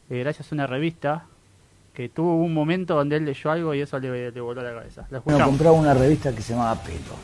[0.09, 1.27] eh, gracias a una revista
[1.92, 5.05] que tuvo un momento donde él leyó algo y eso le, le voló la cabeza.
[5.24, 7.16] Bueno, compraba una revista que se llamaba Pelo.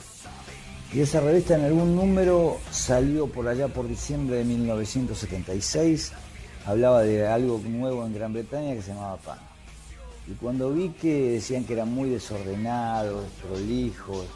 [0.93, 6.13] Y esa revista en algún número salió por allá por diciembre de 1976.
[6.67, 9.39] Hablaba de algo nuevo en Gran Bretaña que se llamaba Pan.
[10.27, 14.27] Y cuando vi que decían que eran muy desordenados, prolijos,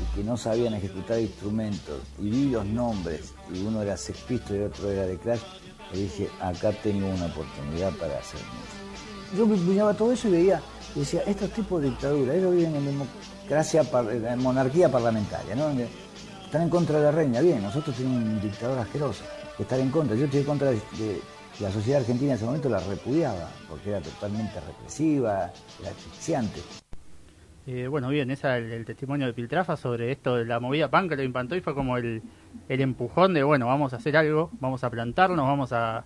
[0.00, 4.60] y que no sabían ejecutar instrumentos, y vi los nombres, y uno era Sex Pistols
[4.60, 5.40] y otro era de Clash,
[5.92, 8.82] le dije, acá tengo una oportunidad para hacer música
[9.36, 10.60] yo miraba todo eso y veía,
[10.94, 13.82] y decía, estos tipos de dictadura, ellos viven en democracia,
[14.36, 15.70] monarquía parlamentaria, ¿no?
[16.44, 19.22] Están en contra de la reina, bien, nosotros tenemos un dictador asqueroso,
[19.56, 20.14] que estar en contra.
[20.16, 21.22] Yo estoy en contra de, de-
[21.60, 25.50] la sociedad argentina en ese momento la repudiaba, porque era totalmente represiva,
[25.80, 26.60] era asfixiante.
[27.66, 30.90] Eh, bueno, bien, ese es el, el testimonio de Piltrafa sobre esto de la movida
[30.90, 32.20] punk que lo impantó y fue como el,
[32.68, 36.04] el empujón de, bueno, vamos a hacer algo, vamos a plantarnos, vamos a,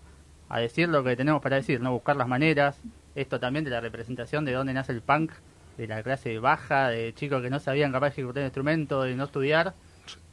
[0.50, 2.82] a decir lo que tenemos para decir, no buscar las maneras.
[3.14, 5.32] Esto también de la representación de dónde nace el punk,
[5.78, 9.16] de la clase baja, de chicos que no sabían capaz de ejecutar el instrumento, de
[9.16, 9.72] no estudiar,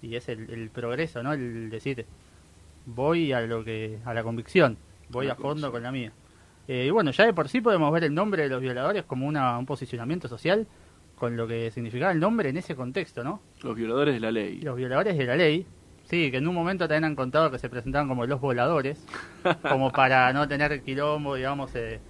[0.01, 1.31] y es el, el progreso, ¿no?
[1.31, 2.05] El decir,
[2.85, 6.11] voy a lo que a la convicción, voy a fondo con la mía.
[6.67, 9.25] Eh, y bueno, ya de por sí podemos ver el nombre de los violadores como
[9.25, 10.67] una, un posicionamiento social
[11.23, 13.41] con lo que significaba el nombre en ese contexto, ¿no?
[13.61, 14.59] Los violadores de la ley.
[14.59, 15.65] los violadores de la ley,
[16.03, 19.01] sí, que en un momento también han contado que se presentaban como los voladores,
[19.69, 21.73] como para no tener quilombo, digamos.
[21.75, 22.01] eh,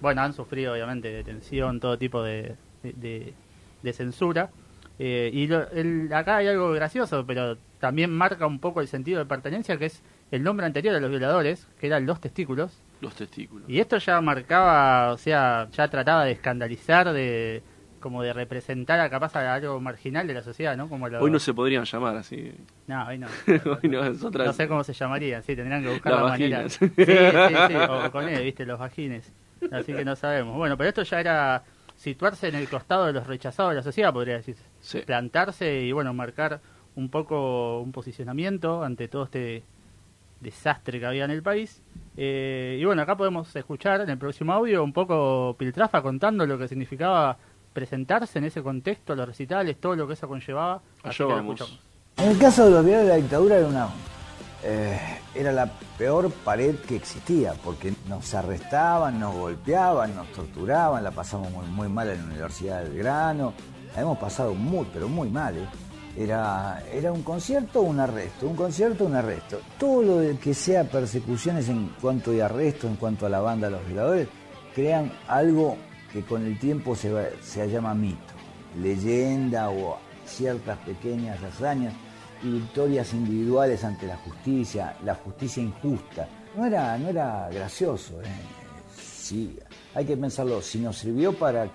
[0.00, 3.32] bueno, han sufrido obviamente detención, todo tipo de, de,
[3.82, 4.50] de- censura.
[4.98, 9.20] Eh, y lo- el- acá hay algo gracioso, pero también marca un poco el sentido
[9.20, 10.02] de pertenencia, que es
[10.32, 12.82] el nombre anterior de los violadores, que eran los testículos.
[13.00, 13.68] Los testículos.
[13.70, 17.62] Y esto ya marcaba, o sea, ya trataba de escandalizar, de
[18.00, 20.88] como de representar a capaz a algo marginal de la sociedad, ¿no?
[20.88, 22.52] Como lo- Hoy no se podrían llamar así.
[22.86, 23.26] No, hoy no.
[23.82, 24.44] Hoy no, es otra.
[24.44, 26.68] No sé cómo se llamarían, sí, tendrían que buscar Las la manera.
[26.68, 29.32] Sí, sí, sí, o con él, viste, los vagines.
[29.72, 30.56] Así que no sabemos.
[30.56, 31.62] Bueno, pero esto ya era
[31.96, 34.62] situarse en el costado de los rechazados de la sociedad, podría decirse.
[34.80, 35.00] Sí.
[35.06, 36.60] Plantarse y, bueno, marcar
[36.94, 39.62] un poco un posicionamiento ante todo este
[40.40, 41.82] desastre que había en el país.
[42.16, 46.58] Eh, y bueno, acá podemos escuchar en el próximo audio un poco Piltrafa contando lo
[46.58, 47.36] que significaba
[47.76, 50.80] presentarse en ese contexto, los recitales, todo lo que eso conllevaba.
[51.02, 51.80] Así Allá que escuchamos.
[52.16, 53.88] En el caso de los violadores de la dictadura era una
[54.64, 54.98] eh,
[55.34, 61.50] era la peor pared que existía, porque nos arrestaban, nos golpeaban, nos torturaban, la pasamos
[61.52, 63.52] muy, muy mal en la Universidad del Grano,
[63.94, 65.58] la hemos pasado muy, pero muy mal.
[65.58, 65.68] ¿eh?
[66.16, 69.60] Era, era un concierto, un arresto, un concierto, un arresto.
[69.78, 73.66] Todo lo de que sea persecuciones en cuanto a arrestos, en cuanto a la banda
[73.66, 74.28] de los violadores,
[74.74, 75.76] crean algo
[76.16, 78.32] que con el tiempo se, va- se llama mito,
[78.80, 81.92] leyenda o ciertas pequeñas hazañas
[82.42, 86.26] y victorias individuales ante la justicia, la justicia injusta.
[86.56, 88.18] No era, no era gracioso.
[88.22, 88.26] ¿eh?
[88.98, 89.58] Sí,
[89.94, 91.68] hay que pensarlo, si nos sirvió para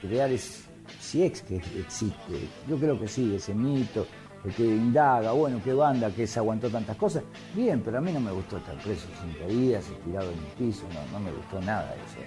[0.00, 0.64] crear es,
[0.98, 4.06] si es que existe, yo creo que sí, ese mito,
[4.46, 7.22] el que indaga, bueno, qué banda que se aguantó tantas cosas,
[7.54, 10.84] bien, pero a mí no me gustó estar preso cinco días, tirado en el piso,
[10.94, 12.18] no, no me gustó nada eso.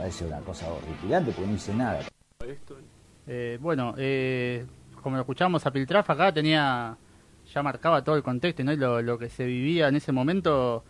[0.00, 2.00] Parece una cosa horripilante porque no hice nada.
[3.26, 4.64] Eh, bueno, eh,
[5.02, 6.96] como lo escuchamos a Piltrafa acá, tenía
[7.52, 8.72] ya marcaba todo el contexto ¿no?
[8.72, 10.84] y lo, lo que se vivía en ese momento,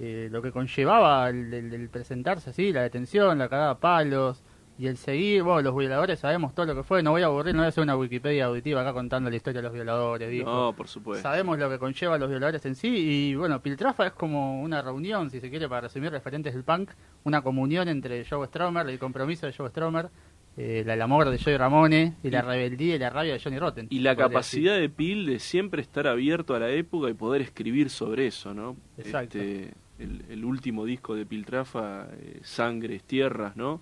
[0.00, 4.42] eh, lo que conllevaba el, el- el presentarse así, la detención, la cagada a palos
[4.78, 5.42] y el seguir.
[5.42, 7.68] Bueno, los violadores sabemos todo lo que fue, no voy a aburrir, no voy a
[7.68, 10.30] hacer una Wikipedia auditiva acá contando la historia de los violadores.
[10.30, 10.50] dijo.
[10.50, 11.22] No, por supuesto.
[11.22, 14.82] Sabemos lo que conlleva a los violadores en sí y bueno, Piltrafa es como una
[14.82, 16.90] reunión, si se quiere, para resumir referentes del punk,
[17.24, 20.10] una comunión entre Joe Stromer, el compromiso de Joe Stromer,
[20.56, 23.88] eh, el amor de Joey Ramone y la rebeldía y la rabia de Johnny Rotten.
[23.90, 27.90] Y la capacidad de Pil de siempre estar abierto a la época y poder escribir
[27.90, 28.76] sobre eso, ¿no?
[28.96, 29.38] Exacto.
[29.38, 33.80] Este, el, el último disco de Piltrafa, eh, Sangres, Tierras, ¿no?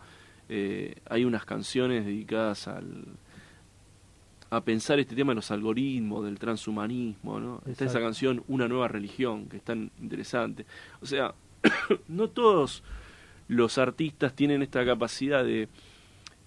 [0.55, 3.07] Eh, hay unas canciones dedicadas al
[4.51, 7.63] a pensar este tema de los algoritmos, del transhumanismo, ¿no?
[7.65, 10.67] Está esa canción Una nueva religión, que es tan interesante.
[11.01, 11.33] O sea,
[12.09, 12.83] no todos
[13.49, 15.71] los artistas tienen esta capacidad de,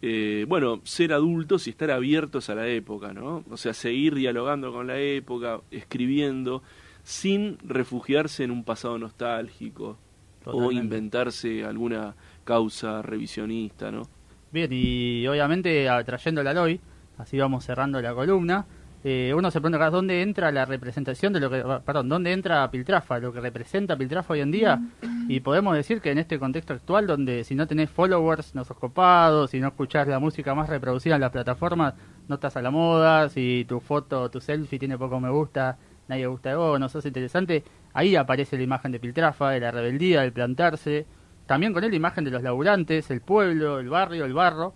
[0.03, 3.43] eh, bueno, ser adultos y estar abiertos a la época, ¿no?
[3.49, 6.61] O sea, seguir dialogando con la época, escribiendo,
[7.01, 9.97] sin refugiarse en un pasado nostálgico
[10.45, 12.15] o inventarse alguna
[12.45, 14.03] causa revisionista, ¿no?
[14.51, 16.79] Bien, y obviamente a- trayéndola hoy,
[17.17, 18.65] así vamos cerrando la columna,
[19.03, 23.19] eh, uno se pregunta dónde entra la representación de lo que, perdón, dónde entra Piltrafa,
[23.19, 24.79] lo que representa Piltrafa hoy en día,
[25.27, 28.77] y podemos decir que en este contexto actual donde si no tenés followers no sos
[28.77, 31.93] copado, si no escuchás la música más reproducida en las plataformas
[32.27, 35.77] no estás a la moda, si tu foto, tu selfie tiene poco me gusta,
[36.07, 39.69] nadie gusta de vos, no sos interesante, ahí aparece la imagen de Piltrafa, de la
[39.71, 41.05] rebeldía, del plantarse,
[41.45, 44.73] también con él la imagen de los laburantes, el pueblo, el barrio, el barro.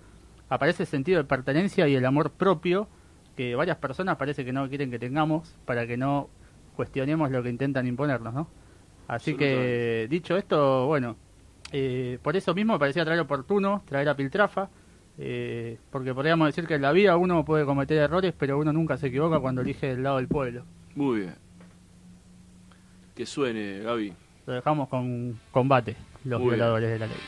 [0.49, 2.87] Aparece el sentido de pertenencia y el amor propio
[3.35, 6.29] que varias personas parece que no quieren que tengamos para que no
[6.75, 8.47] cuestionemos lo que intentan imponernos, ¿no?
[9.07, 11.15] Así que, dicho esto, bueno,
[11.71, 14.69] eh, por eso mismo me parecía traer oportuno traer a Piltrafa,
[15.17, 18.97] eh, porque podríamos decir que en la vida uno puede cometer errores, pero uno nunca
[18.97, 20.63] se equivoca cuando elige el lado del pueblo.
[20.95, 21.35] Muy bien.
[23.15, 24.13] Que suene, Gaby.
[24.45, 26.59] Lo dejamos con combate, los Muy bien.
[26.59, 27.27] violadores de la ley.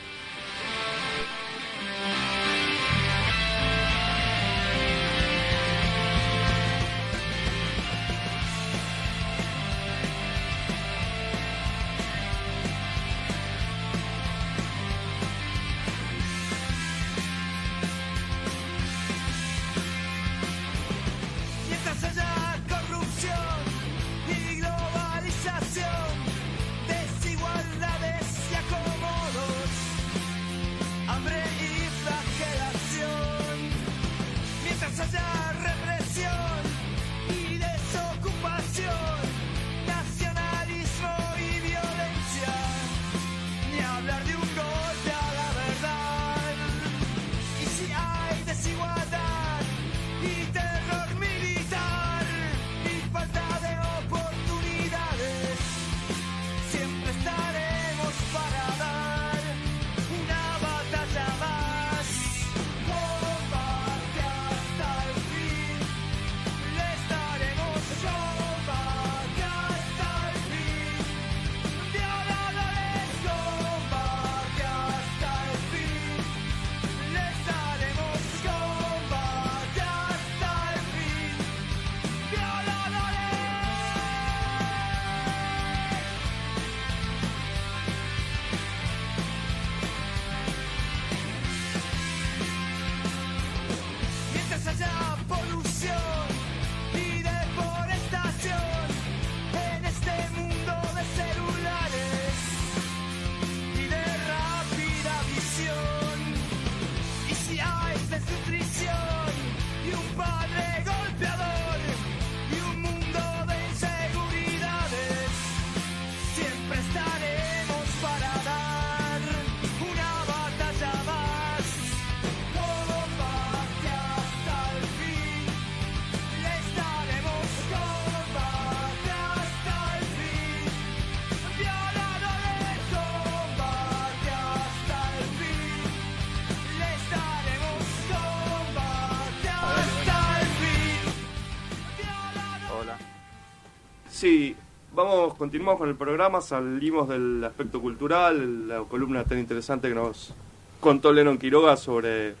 [144.22, 144.54] Sí,
[144.94, 150.32] vamos, continuamos con el programa, salimos del aspecto cultural, la columna tan interesante que nos
[150.78, 152.36] contó Lennon Quiroga sobre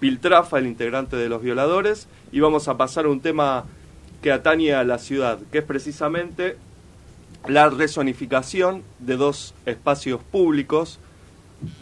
[0.00, 3.66] Piltrafa, el integrante de los violadores, y vamos a pasar a un tema
[4.22, 6.56] que atañe a la ciudad, que es precisamente
[7.46, 11.00] la resonificación de dos espacios públicos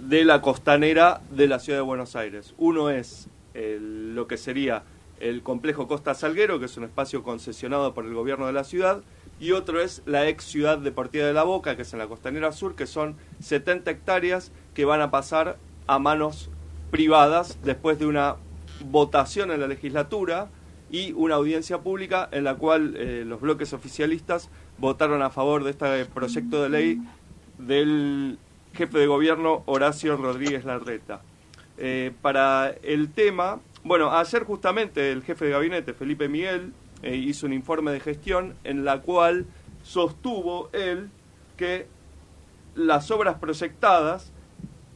[0.01, 2.55] de la costanera de la ciudad de Buenos Aires.
[2.59, 4.83] Uno es lo que sería
[5.21, 9.01] el complejo Costa Salguero, que es un espacio concesionado por el gobierno de la ciudad,
[9.41, 12.53] y otro es la ex ciudad deportiva de La Boca, que es en la costanera
[12.53, 16.51] sur, que son 70 hectáreas que van a pasar a manos
[16.91, 18.37] privadas después de una
[18.85, 20.49] votación en la legislatura
[20.91, 25.70] y una audiencia pública en la cual eh, los bloques oficialistas votaron a favor de
[25.70, 27.03] este proyecto de ley
[27.59, 28.39] del
[28.74, 31.22] jefe de gobierno Horacio Rodríguez Larreta.
[31.78, 36.72] Eh, para el tema, bueno, ayer justamente el jefe de gabinete, Felipe Miguel,
[37.05, 39.45] eh, hizo un informe de gestión en la cual
[39.83, 41.11] sostuvo él
[41.59, 41.87] que
[42.75, 44.33] las obras proyectadas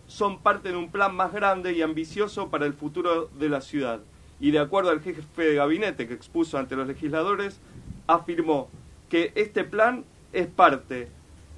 [0.06, 4.00] son parte de un plan más grande y ambicioso para el futuro de la ciudad.
[4.40, 7.60] Y de acuerdo al jefe de gabinete que expuso ante los legisladores,
[8.06, 8.68] afirmó
[9.10, 11.08] que este plan es parte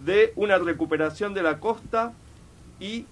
[0.05, 2.13] de una recuperación de la costa
[2.81, 3.07] y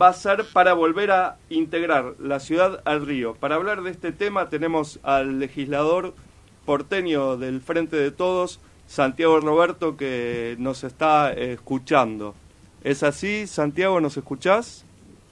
[0.00, 3.34] va a ser para volver a integrar la ciudad al río.
[3.34, 6.14] Para hablar de este tema tenemos al legislador
[6.64, 12.34] porteño del Frente de Todos, Santiago Roberto, que nos está escuchando.
[12.82, 14.00] ¿Es así, Santiago?
[14.00, 14.84] ¿Nos escuchás?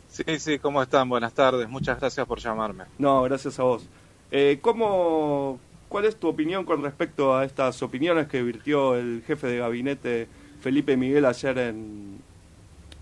[0.08, 1.08] Sí, sí, ¿cómo están?
[1.08, 1.68] Buenas tardes.
[1.68, 2.84] Muchas gracias por llamarme.
[2.98, 3.86] No, gracias a vos.
[4.30, 9.46] Eh, ¿cómo, ¿Cuál es tu opinión con respecto a estas opiniones que virtió el jefe
[9.46, 10.28] de gabinete
[10.60, 12.20] Felipe Miguel ayer en,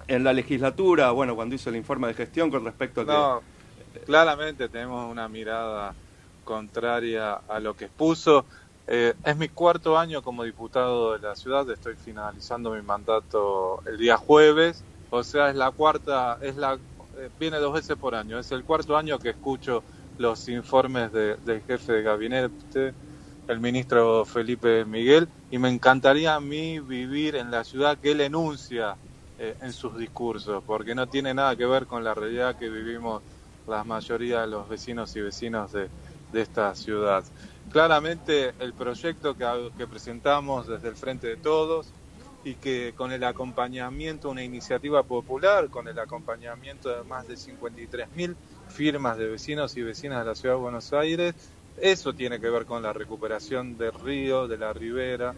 [0.09, 3.31] en la legislatura, bueno, cuando hizo el informe de gestión con respecto a que...
[4.05, 5.97] Claramente tenemos una mirada
[6.45, 8.47] contraria a lo que expuso.
[8.87, 13.99] Eh, es mi cuarto año como diputado de la ciudad, estoy finalizando mi mandato el
[13.99, 16.81] día jueves, o sea, es la cuarta, es la,
[17.19, 19.85] eh, viene dos veces por año, es el cuarto año que escucho
[20.19, 22.97] los informes de- del jefe de gabinete,
[23.49, 28.21] el ministro Felipe Miguel, y me encantaría a mí vivir en la ciudad que él
[28.21, 28.99] enuncia
[29.39, 33.23] eh, en sus discursos, porque no tiene nada que ver con la realidad que vivimos
[33.67, 35.89] la mayoría de los vecinos y vecinos de,
[36.33, 37.25] de esta ciudad.
[37.71, 41.89] Claramente el proyecto que, que presentamos desde el Frente de Todos
[42.45, 48.37] y que con el acompañamiento, una iniciativa popular, con el acompañamiento de más de 53.000
[48.69, 51.35] firmas de vecinos y vecinas de la Ciudad de Buenos Aires,
[51.77, 55.35] eso tiene que ver con la recuperación del río, de la ribera,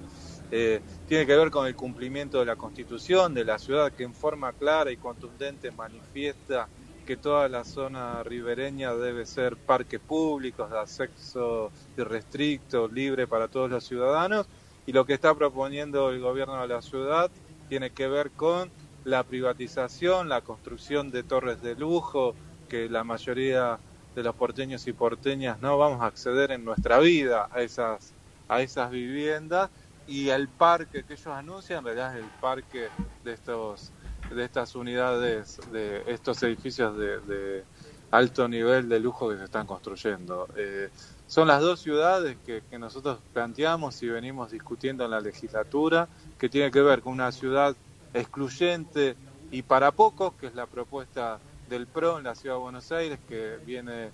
[0.51, 4.15] eh, tiene que ver con el cumplimiento de la Constitución de la ciudad que en
[4.15, 6.69] forma clara y contundente manifiesta
[7.09, 13.71] que toda la zona ribereña debe ser parque público, de acceso irrestricto, libre para todos
[13.71, 14.47] los ciudadanos.
[14.85, 17.31] Y lo que está proponiendo el gobierno de la ciudad
[17.69, 18.71] tiene que ver con
[19.05, 22.35] la privatización, la construcción de torres de lujo,
[22.69, 23.79] que la mayoría
[24.15, 28.13] de los porteños y porteñas no vamos a acceder en nuestra vida a esas,
[28.49, 29.71] a esas viviendas.
[30.09, 32.89] Y el parque que ellos anuncian en realidad es el parque
[33.23, 33.93] de estos
[34.31, 37.65] de estas unidades, de estos edificios de, de
[38.11, 40.49] alto nivel de lujo que se están construyendo.
[40.57, 40.91] Eh,
[41.27, 46.49] son las dos ciudades que, que nosotros planteamos y venimos discutiendo en la legislatura, que
[46.49, 47.75] tiene que ver con una ciudad
[48.13, 49.17] excluyente
[49.51, 53.19] y para pocos, que es la propuesta del PRO en la ciudad de Buenos Aires,
[53.27, 54.11] que viene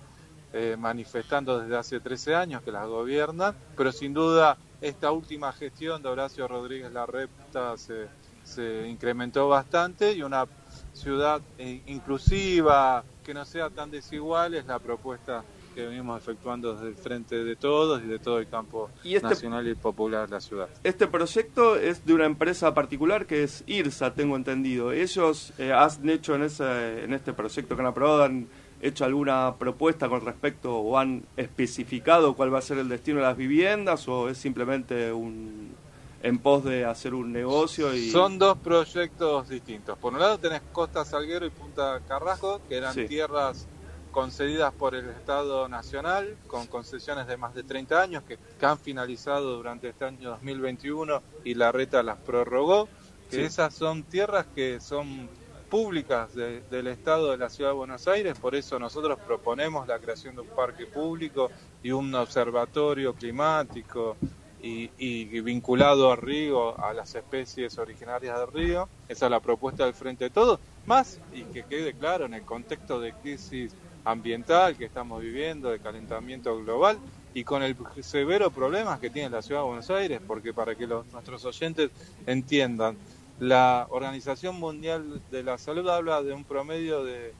[0.53, 6.01] eh, manifestando desde hace 13 años que las gobiernan, pero sin duda esta última gestión
[6.01, 8.07] de Horacio Rodríguez Larreta se,
[8.43, 10.45] se incrementó bastante y una
[10.93, 16.87] ciudad eh, inclusiva, que no sea tan desigual, es la propuesta que venimos efectuando desde
[16.87, 20.35] el frente de todos y de todo el campo Y este- nacional y popular de
[20.35, 20.69] la ciudad.
[20.83, 24.93] Este proyecto es de una empresa particular que es IRSA, tengo entendido.
[24.93, 28.47] Ellos eh, han hecho en, ese, en este proyecto que han aprobado, han
[28.81, 33.23] hecho alguna propuesta con respecto o han especificado cuál va a ser el destino de
[33.23, 35.73] las viviendas o es simplemente un
[36.21, 39.95] en pos de hacer un negocio y Son dos proyectos distintos.
[39.99, 43.05] Por un lado tenés Costa Salguero y Punta Carrasco, que eran Sí.
[43.05, 43.67] tierras
[44.09, 48.79] concedidas por el Estado Nacional, con concesiones de más de 30 años, que, que han
[48.79, 52.87] finalizado durante este año 2021 y la reta las prorrogó,
[53.29, 53.41] que Sí.
[53.43, 55.29] esas son tierras que son
[55.75, 59.99] públicas de- del Estado de la Ciudad de Buenos Aires, por eso nosotros proponemos la
[59.99, 61.51] creación de un parque público
[61.83, 64.15] y un observatorio climático
[64.61, 68.87] y, vinculado al río, a las especies originarias del río.
[69.09, 70.61] Esa es la propuesta del Frente de Todos.
[70.85, 75.79] Más, y que quede claro, en el contexto de crisis ambiental que estamos viviendo, de
[75.81, 76.97] calentamiento global,
[77.33, 80.87] y con el severo problema que tiene la Ciudad de Buenos Aires, porque para que
[80.87, 81.91] nuestros oyentes
[82.25, 82.97] entiendan,
[83.39, 87.33] la Organización Mundial de la Salud habla de un promedio de,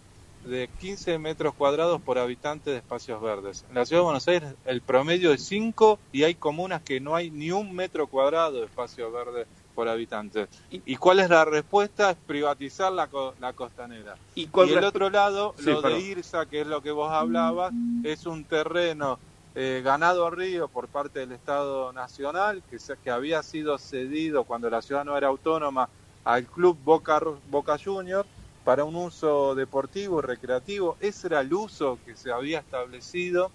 [0.45, 3.65] de 15 metros cuadrados por habitante de espacios verdes.
[3.69, 7.15] En la Ciudad de Buenos Aires el promedio es 5 y hay comunas que no
[7.15, 10.47] hay ni un metro cuadrado de espacio verde por habitante.
[10.69, 12.11] ¿Y cuál es la respuesta?
[12.11, 14.15] Es privatizar la, la costanera.
[14.33, 15.99] Y con el otro lado, Sí, lo perdón.
[15.99, 17.73] de IRSA, que es lo que vos hablabas,
[18.03, 19.19] es un terreno
[19.55, 24.69] eh, ganado a río por parte del Estado Nacional, que, que había sido cedido cuando
[24.69, 25.89] la ciudad no era autónoma
[26.25, 28.27] al club Boca, Boca Juniors
[28.65, 30.97] para un uso deportivo y recreativo.
[30.99, 33.51] Ese era el uso que se había establecido,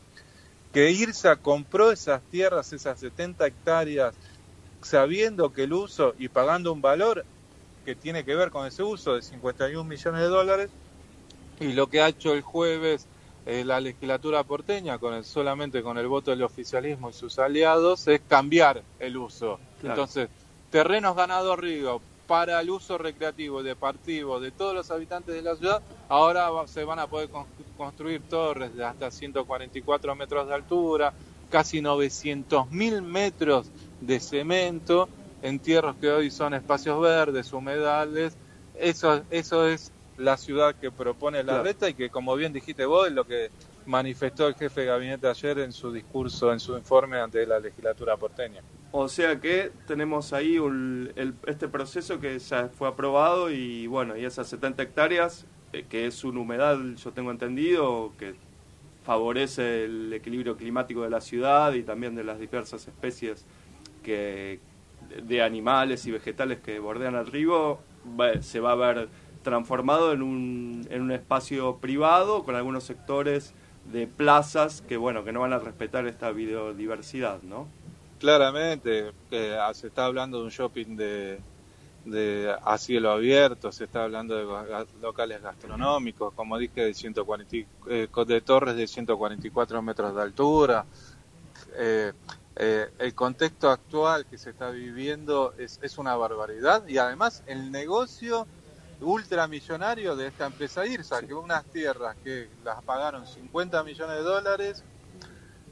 [0.72, 4.14] que IRSA compró esas tierras, esas 70 hectáreas,
[4.80, 7.26] sabiendo que el uso y pagando un valor
[7.84, 10.70] que tiene que ver con ese uso de 51 millones de dólares,
[11.59, 13.07] y lo que ha hecho el jueves
[13.47, 18.07] eh, la legislatura porteña, con el, solamente con el voto del oficialismo y sus aliados,
[18.09, 19.59] es cambiar el uso.
[19.80, 19.95] Claro.
[19.95, 20.28] Entonces,
[20.70, 25.82] terrenos ganados río para el uso recreativo, deportivo de todos los habitantes de la ciudad,
[26.09, 31.12] ahora se van a poder con- construir torres de hasta 144 metros de altura,
[31.49, 35.09] casi 900 mil metros de cemento
[35.43, 38.36] entierros que hoy son espacios verdes, humedales.
[38.74, 43.06] Eso, eso es la ciudad que propone la reta y que, como bien dijiste vos,
[43.08, 43.50] es lo que
[43.86, 48.16] manifestó el jefe de gabinete ayer en su discurso, en su informe ante la legislatura
[48.16, 48.60] porteña.
[48.92, 54.16] O sea que tenemos ahí un- el- este proceso que ya fue aprobado y bueno,
[54.16, 58.34] y esas 70 hectáreas, eh, que es un humedal, yo tengo entendido, que
[59.04, 63.46] favorece el equilibrio climático de la ciudad y también de las diversas especies
[64.02, 64.60] que
[65.24, 67.78] de animales y vegetales que bordean el río,
[68.40, 69.08] se va a ver
[69.43, 73.53] transformado en un, en un espacio privado con algunos sectores
[73.93, 77.66] de plazas que bueno que no van a respetar esta biodiversidad, ¿no?
[78.18, 81.38] Claramente, que ah, se está hablando de un shopping de,
[82.05, 87.66] de a cielo abierto, se está hablando de locales gastronómicos, como dije, de, 140, y-
[87.88, 90.84] eh, de torres de 144 metros de altura.
[91.76, 92.12] Eh,
[92.57, 97.70] eh, el contexto actual que se está viviendo es, es una barbaridad y además el
[97.72, 98.47] negocio
[99.01, 104.84] ultramillonario de esta empresa IRSA, que unas tierras que las pagaron 50 millones de dólares,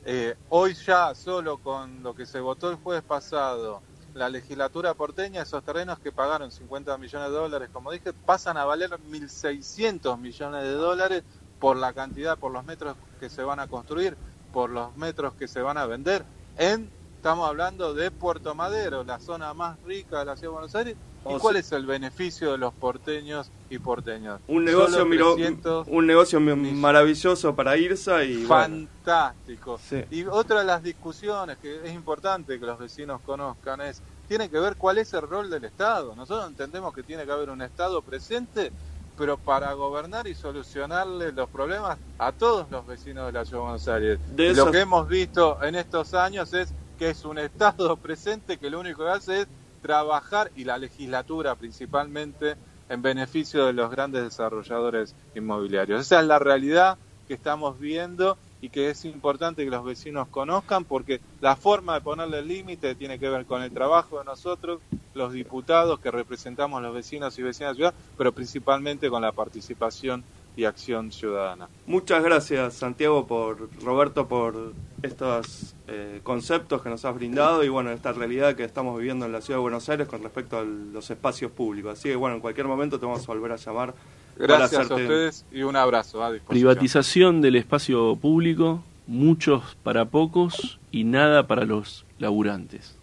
[0.05, 3.83] eh, hoy ya solo con lo que se votó el jueves pasado,
[4.15, 8.65] la legislatura porteña, esos terrenos que pagaron 50 millones de dólares, como dije, pasan a
[8.65, 11.25] valer 1.600 millones de dólares
[11.61, 14.17] por la cantidad, por los metros que se van a construir,
[14.53, 16.25] por los metros que se van a vender.
[16.57, 20.75] En, estamos hablando de Puerto Madero, la zona más rica de la ciudad de Buenos
[20.75, 20.97] Aires.
[21.25, 24.41] ¿Y O cuál sea- es el beneficio de los porteños y porteños?
[24.49, 29.79] Un negocio, miro- 300 un negocio maravilloso para Irsa y bueno, fantástico.
[29.89, 30.05] Sí.
[30.11, 34.59] Y otra de las discusiones que es importante que los vecinos conozcan es, tiene que
[34.61, 36.15] ver cuál es el rol del Estado.
[36.15, 38.71] Nosotros entendemos que tiene que haber un Estado presente,
[39.17, 43.65] pero para gobernar y solucionarle los problemas a todos los vecinos de la ciudad de
[43.65, 44.19] Buenos Aires.
[44.37, 48.71] De Lo que hemos visto en estos años es que es un Estado presente que
[48.71, 49.49] lo único que hace es
[49.81, 52.57] trabajar, y la legislatura principalmente,
[52.89, 56.01] en beneficio de los grandes desarrolladores inmobiliarios.
[56.01, 60.85] Esa es la realidad que estamos viendo y que es importante que los vecinos conozcan
[60.85, 64.81] porque la forma de ponerle el límite tiene que ver con el trabajo de nosotros,
[65.15, 69.23] los diputados que representamos a los vecinos y vecinas de la ciudad, pero principalmente con
[69.23, 70.25] la participación
[70.59, 71.69] y acción ciudadana.
[71.87, 77.93] muchas gracias Santiago por Roberto por estos eh, conceptos que nos has brindado y bueno,
[77.93, 81.09] esta realidad que estamos viviendo en la ciudad de Buenos Aires con respecto a los
[81.11, 81.99] espacios públicos.
[81.99, 83.95] Así que bueno, en cualquier momento te vamos a volver a llamar.
[84.37, 86.25] para Gracias a ustedes y un abrazo.
[86.25, 86.73] A disposición.
[86.73, 92.98] Privatización del espacio público, muchos para pocos y nada para los laburantes.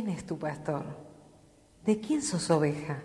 [0.00, 0.82] ¿Quién es tu pastor?
[1.84, 3.02] ¿De quién sos oveja?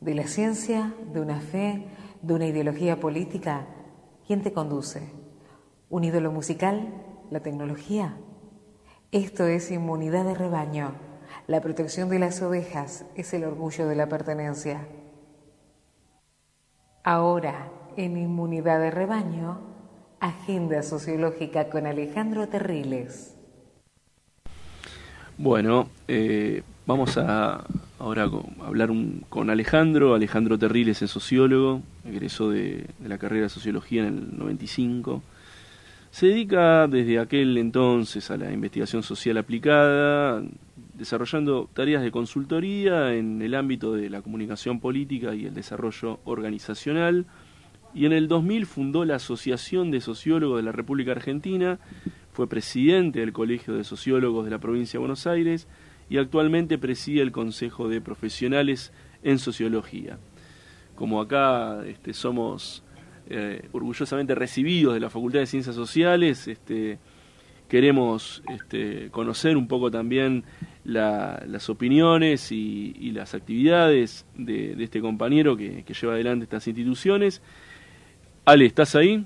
[0.00, 0.92] ¿De la ciencia?
[1.12, 1.86] ¿De una fe?
[2.22, 3.68] ¿De una ideología política?
[4.26, 5.12] ¿Quién te conduce?
[5.90, 6.92] ¿Un ídolo musical?
[7.30, 8.16] ¿La tecnología?
[9.12, 10.96] Esto es inmunidad de rebaño.
[11.46, 14.88] La protección de las ovejas es el orgullo de la pertenencia.
[17.04, 19.60] Ahora, en Inmunidad de Rebaño,
[20.18, 23.33] Agenda Sociológica con Alejandro Terriles.
[25.36, 27.64] Bueno, eh, vamos a
[27.98, 28.28] ahora
[28.64, 30.14] hablar un- con Alejandro.
[30.14, 35.22] Alejandro Terriles es sociólogo, egresó de, de la carrera de sociología en el 95.
[36.10, 40.42] Se dedica desde aquel entonces a la investigación social aplicada,
[40.96, 47.26] desarrollando tareas de consultoría en el ámbito de la comunicación política y el desarrollo organizacional,
[47.92, 51.78] y en el 2000 fundó la Asociación de Sociólogos de la República Argentina,
[52.34, 55.68] fue presidente del Colegio de Sociólogos de la Provincia de Buenos Aires
[56.10, 60.18] y actualmente preside el Consejo de Profesionales en Sociología.
[60.96, 62.82] Como acá este, somos
[63.30, 66.98] eh, orgullosamente recibidos de la Facultad de Ciencias Sociales, este,
[67.68, 70.42] queremos este, conocer un poco también
[70.84, 76.66] la- las opiniones y, las actividades de, de este compañero que, que lleva adelante estas
[76.66, 77.40] instituciones.
[78.44, 79.24] Ale, ¿estás ahí?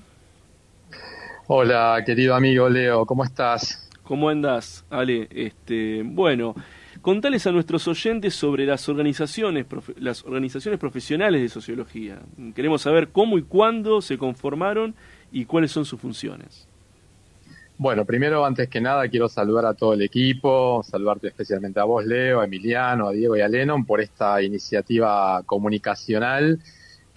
[1.51, 3.89] Hola, querido amigo Leo, ¿cómo estás?
[4.03, 5.27] ¿Cómo andas, Ale?
[5.31, 6.53] Este, bueno,
[7.01, 12.19] contales a nuestros oyentes sobre las organizaciones, profe- las organizaciones profesionales de sociología.
[12.53, 14.93] Queremos saber cómo y cuándo se conformaron
[15.31, 16.67] y cuáles son sus funciones.
[17.79, 22.05] Bueno, primero, antes que nada, quiero saludar a todo el equipo, saludarte especialmente a vos,
[22.05, 26.59] Leo, a Emiliano, a Diego y a Lennon por esta iniciativa comunicacional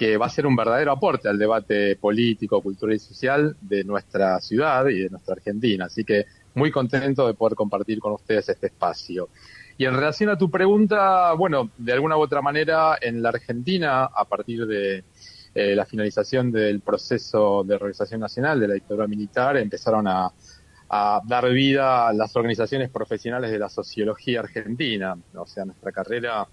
[0.03, 4.40] que va a ser un verdadero aporte al debate político, cultural y social de nuestra
[4.40, 5.84] ciudad y de nuestra Argentina.
[5.84, 9.28] Así que muy contento de poder compartir con ustedes este espacio.
[9.78, 14.07] Y en relación a tu pregunta, bueno, de alguna u otra manera, en la Argentina,
[14.07, 15.05] a partir de
[15.55, 20.32] eh, la finalización del proceso de organización nacional de la dictadura militar, empezaron a,
[20.90, 25.16] a dar vida a las organizaciones profesionales de la sociología argentina.
[25.36, 26.44] O sea, nuestra carrera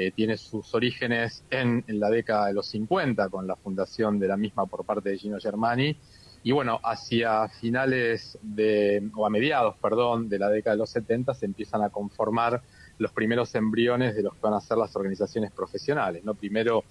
[0.00, 4.36] eh, tiene sus orígenes en, la década de los 50, con la fundación de la
[4.36, 5.96] misma por parte de Gino Germani.
[6.44, 11.34] Y bueno, hacia finales de, o a mediados, perdón, de la década de los 70
[11.34, 12.62] se empiezan a conformar
[12.98, 16.36] los primeros embriones de los que van a ser las organizaciones profesionales, ¿no?
[16.36, 16.84] Primero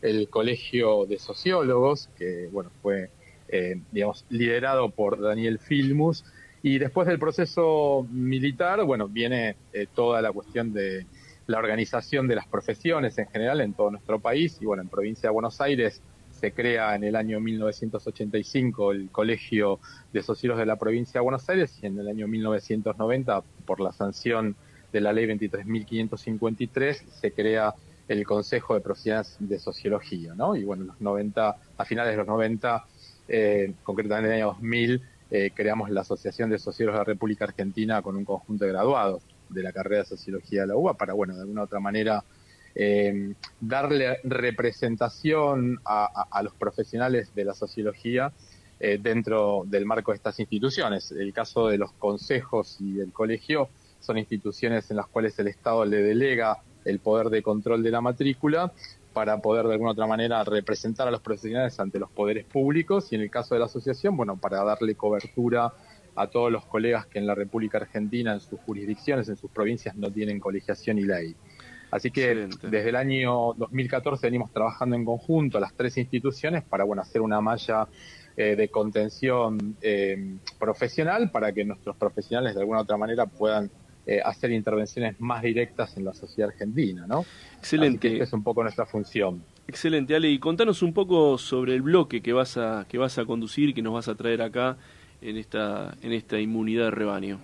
[0.00, 3.10] el Colegio de Sociólogos, que bueno, fue
[3.48, 6.24] eh, digamos, liderado por Daniel Filmus,
[6.62, 11.04] y después del proceso militar, bueno, viene eh, toda la cuestión de
[11.46, 15.28] la organización de las profesiones en general en todo nuestro país, y bueno, en provincia
[15.28, 19.78] de Buenos Aires se crea en el año 1985 el Colegio
[20.12, 23.92] de Sociólogos de la provincia de Buenos Aires, y en el año 1990, por la
[23.92, 24.56] sanción
[24.92, 27.74] de la ley 23.553, se crea
[28.08, 30.56] el Consejo de Profesionales de Sociología, ¿no?
[30.56, 32.84] Y bueno, en los 90, a finales de los 90,
[33.28, 37.44] eh, concretamente en el año 2000, eh, creamos la Asociación de Sociólogos de la República
[37.44, 39.22] Argentina con un conjunto de graduados
[39.54, 42.24] de la carrera de Sociología de la UBA para, bueno, de alguna u otra manera
[42.74, 48.32] eh, darle representación a, los profesionales de la sociología
[48.80, 51.12] eh, dentro del marco de estas instituciones.
[51.12, 53.68] El caso de los consejos y el colegio
[54.00, 58.00] son instituciones en las cuales el Estado le delega el poder de control de la
[58.00, 58.72] matrícula
[59.12, 63.14] para poder de alguna otra manera representar a los profesionales ante los poderes públicos y
[63.14, 65.72] en el caso de la asociación, bueno, para darle cobertura
[66.16, 69.96] a todos los colegas que en la República Argentina, en sus jurisdicciones, en sus provincias,
[69.96, 71.34] no tienen colegiación y ley.
[71.90, 77.02] Así que desde el año 2014 venimos trabajando en conjunto las tres instituciones para bueno
[77.02, 77.86] hacer una malla
[78.36, 83.70] eh, de contención eh, profesional para que nuestros profesionales de alguna otra manera puedan
[84.06, 87.24] eh, hacer intervenciones más directas en la sociedad argentina, ¿no?
[87.58, 88.08] Excelente.
[88.08, 89.44] Así que es un poco nuestra función.
[89.68, 90.28] Excelente, Ale.
[90.28, 93.82] Y contanos un poco sobre el bloque que vas a, que vas a conducir que
[93.82, 94.76] nos vas a traer acá
[95.24, 97.40] en esta, en esta inmunidad de rebaño.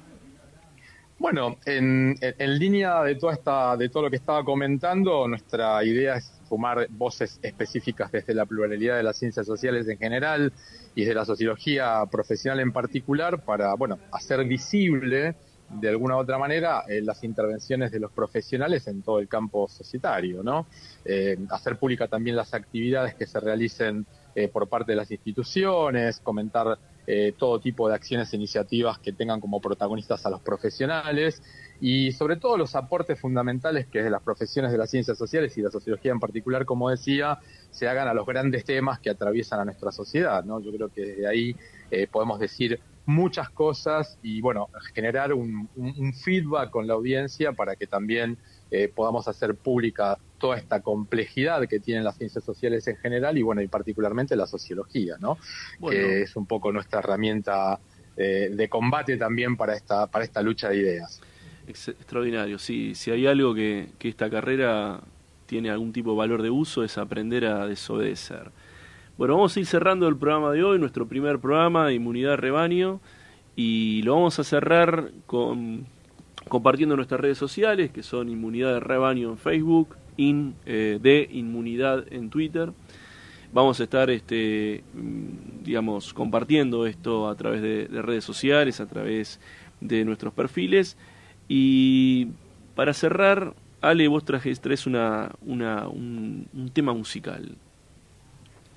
[1.18, 6.16] Bueno, en, en- línea de toda esta, de todo lo que estaba comentando, nuestra idea
[6.16, 10.52] es sumar voces específicas desde la pluralidad de las ciencias sociales en general
[10.94, 15.34] y de la sociología profesional en particular para, bueno, hacer visible
[15.68, 19.68] de alguna u otra manera eh, las intervenciones de los profesionales en todo el campo
[19.68, 20.66] societario, ¿no?
[21.04, 24.04] Eh, hacer pública también las actividades que se realicen
[24.34, 29.12] eh, por parte de las instituciones, comentar eh, todo tipo de acciones e iniciativas que
[29.12, 31.42] tengan como protagonistas a los profesionales
[31.80, 35.62] y sobre todo los aportes fundamentales que de las profesiones de las ciencias sociales y
[35.62, 37.38] la sociología en particular, como decía,
[37.70, 40.60] se hagan a los grandes temas que atraviesan a nuestra sociedad, ¿no?
[40.60, 41.56] Yo creo que desde ahí
[41.90, 47.74] eh, podemos decir muchas cosas y bueno, generar un- un feedback con la audiencia para
[47.76, 48.38] que también
[48.70, 53.42] eh, podamos hacer pública toda esta complejidad que tienen las ciencias sociales en general y
[53.42, 55.38] bueno, y particularmente la sociología, ¿no?
[55.78, 55.98] Bueno.
[55.98, 57.78] Que es un poco nuestra herramienta
[58.16, 61.20] eh, de combate también para esta, para esta lucha de ideas.
[61.66, 62.58] Ex- extraordinario.
[62.58, 65.00] Sí, si hay algo que, que esta carrera
[65.46, 68.50] tiene algún tipo de valor de uso es aprender a desobedecer.
[69.18, 73.00] Bueno, vamos a ir cerrando el programa de hoy, nuestro primer programa, Inmunidad Rebaño,
[73.56, 75.86] y lo vamos a cerrar con
[76.50, 82.04] compartiendo nuestras redes sociales, que son Inmunidad de Rebaño en Facebook, in, eh, de Inmunidad
[82.12, 82.72] en Twitter.
[83.52, 88.86] Vamos a estar, este, mm, digamos, compartiendo esto a través de, de redes sociales, a
[88.86, 89.40] través
[89.80, 90.96] de nuestros perfiles.
[91.48, 92.28] Y
[92.74, 97.56] para cerrar, Ale, vos trajes, una, una, un, un tema musical.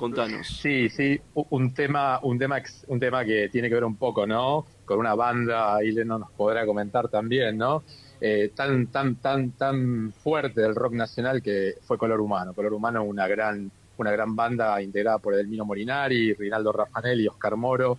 [0.04, 0.46] Contanos.
[0.62, 4.66] Sí, sí, un tema, un tema, un tema que tiene que ver un poco, ¿no?
[4.84, 7.84] Con una banda, ahí Leno nos podrá comentar también, ¿no?
[8.20, 12.54] Eh, tan, tan, tan, tan fuerte del rock nacional que fue Color Humano.
[12.54, 17.98] Color Humano, una gran, una gran banda integrada por Edelmino Morinari, Rinaldo Raffanelli, Oscar Moro.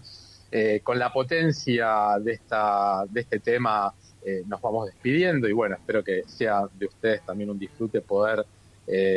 [0.52, 3.90] Eh, con la potencia de esta, de este tema
[4.22, 8.44] eh, nos vamos despidiendo y bueno, espero que sea de ustedes también un disfrute poder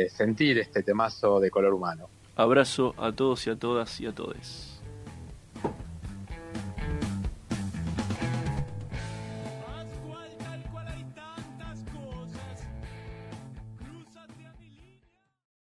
[0.08, 2.08] sentir este temazo de color humano.
[2.38, 4.77] Abrazo a todos y a todas y a todes.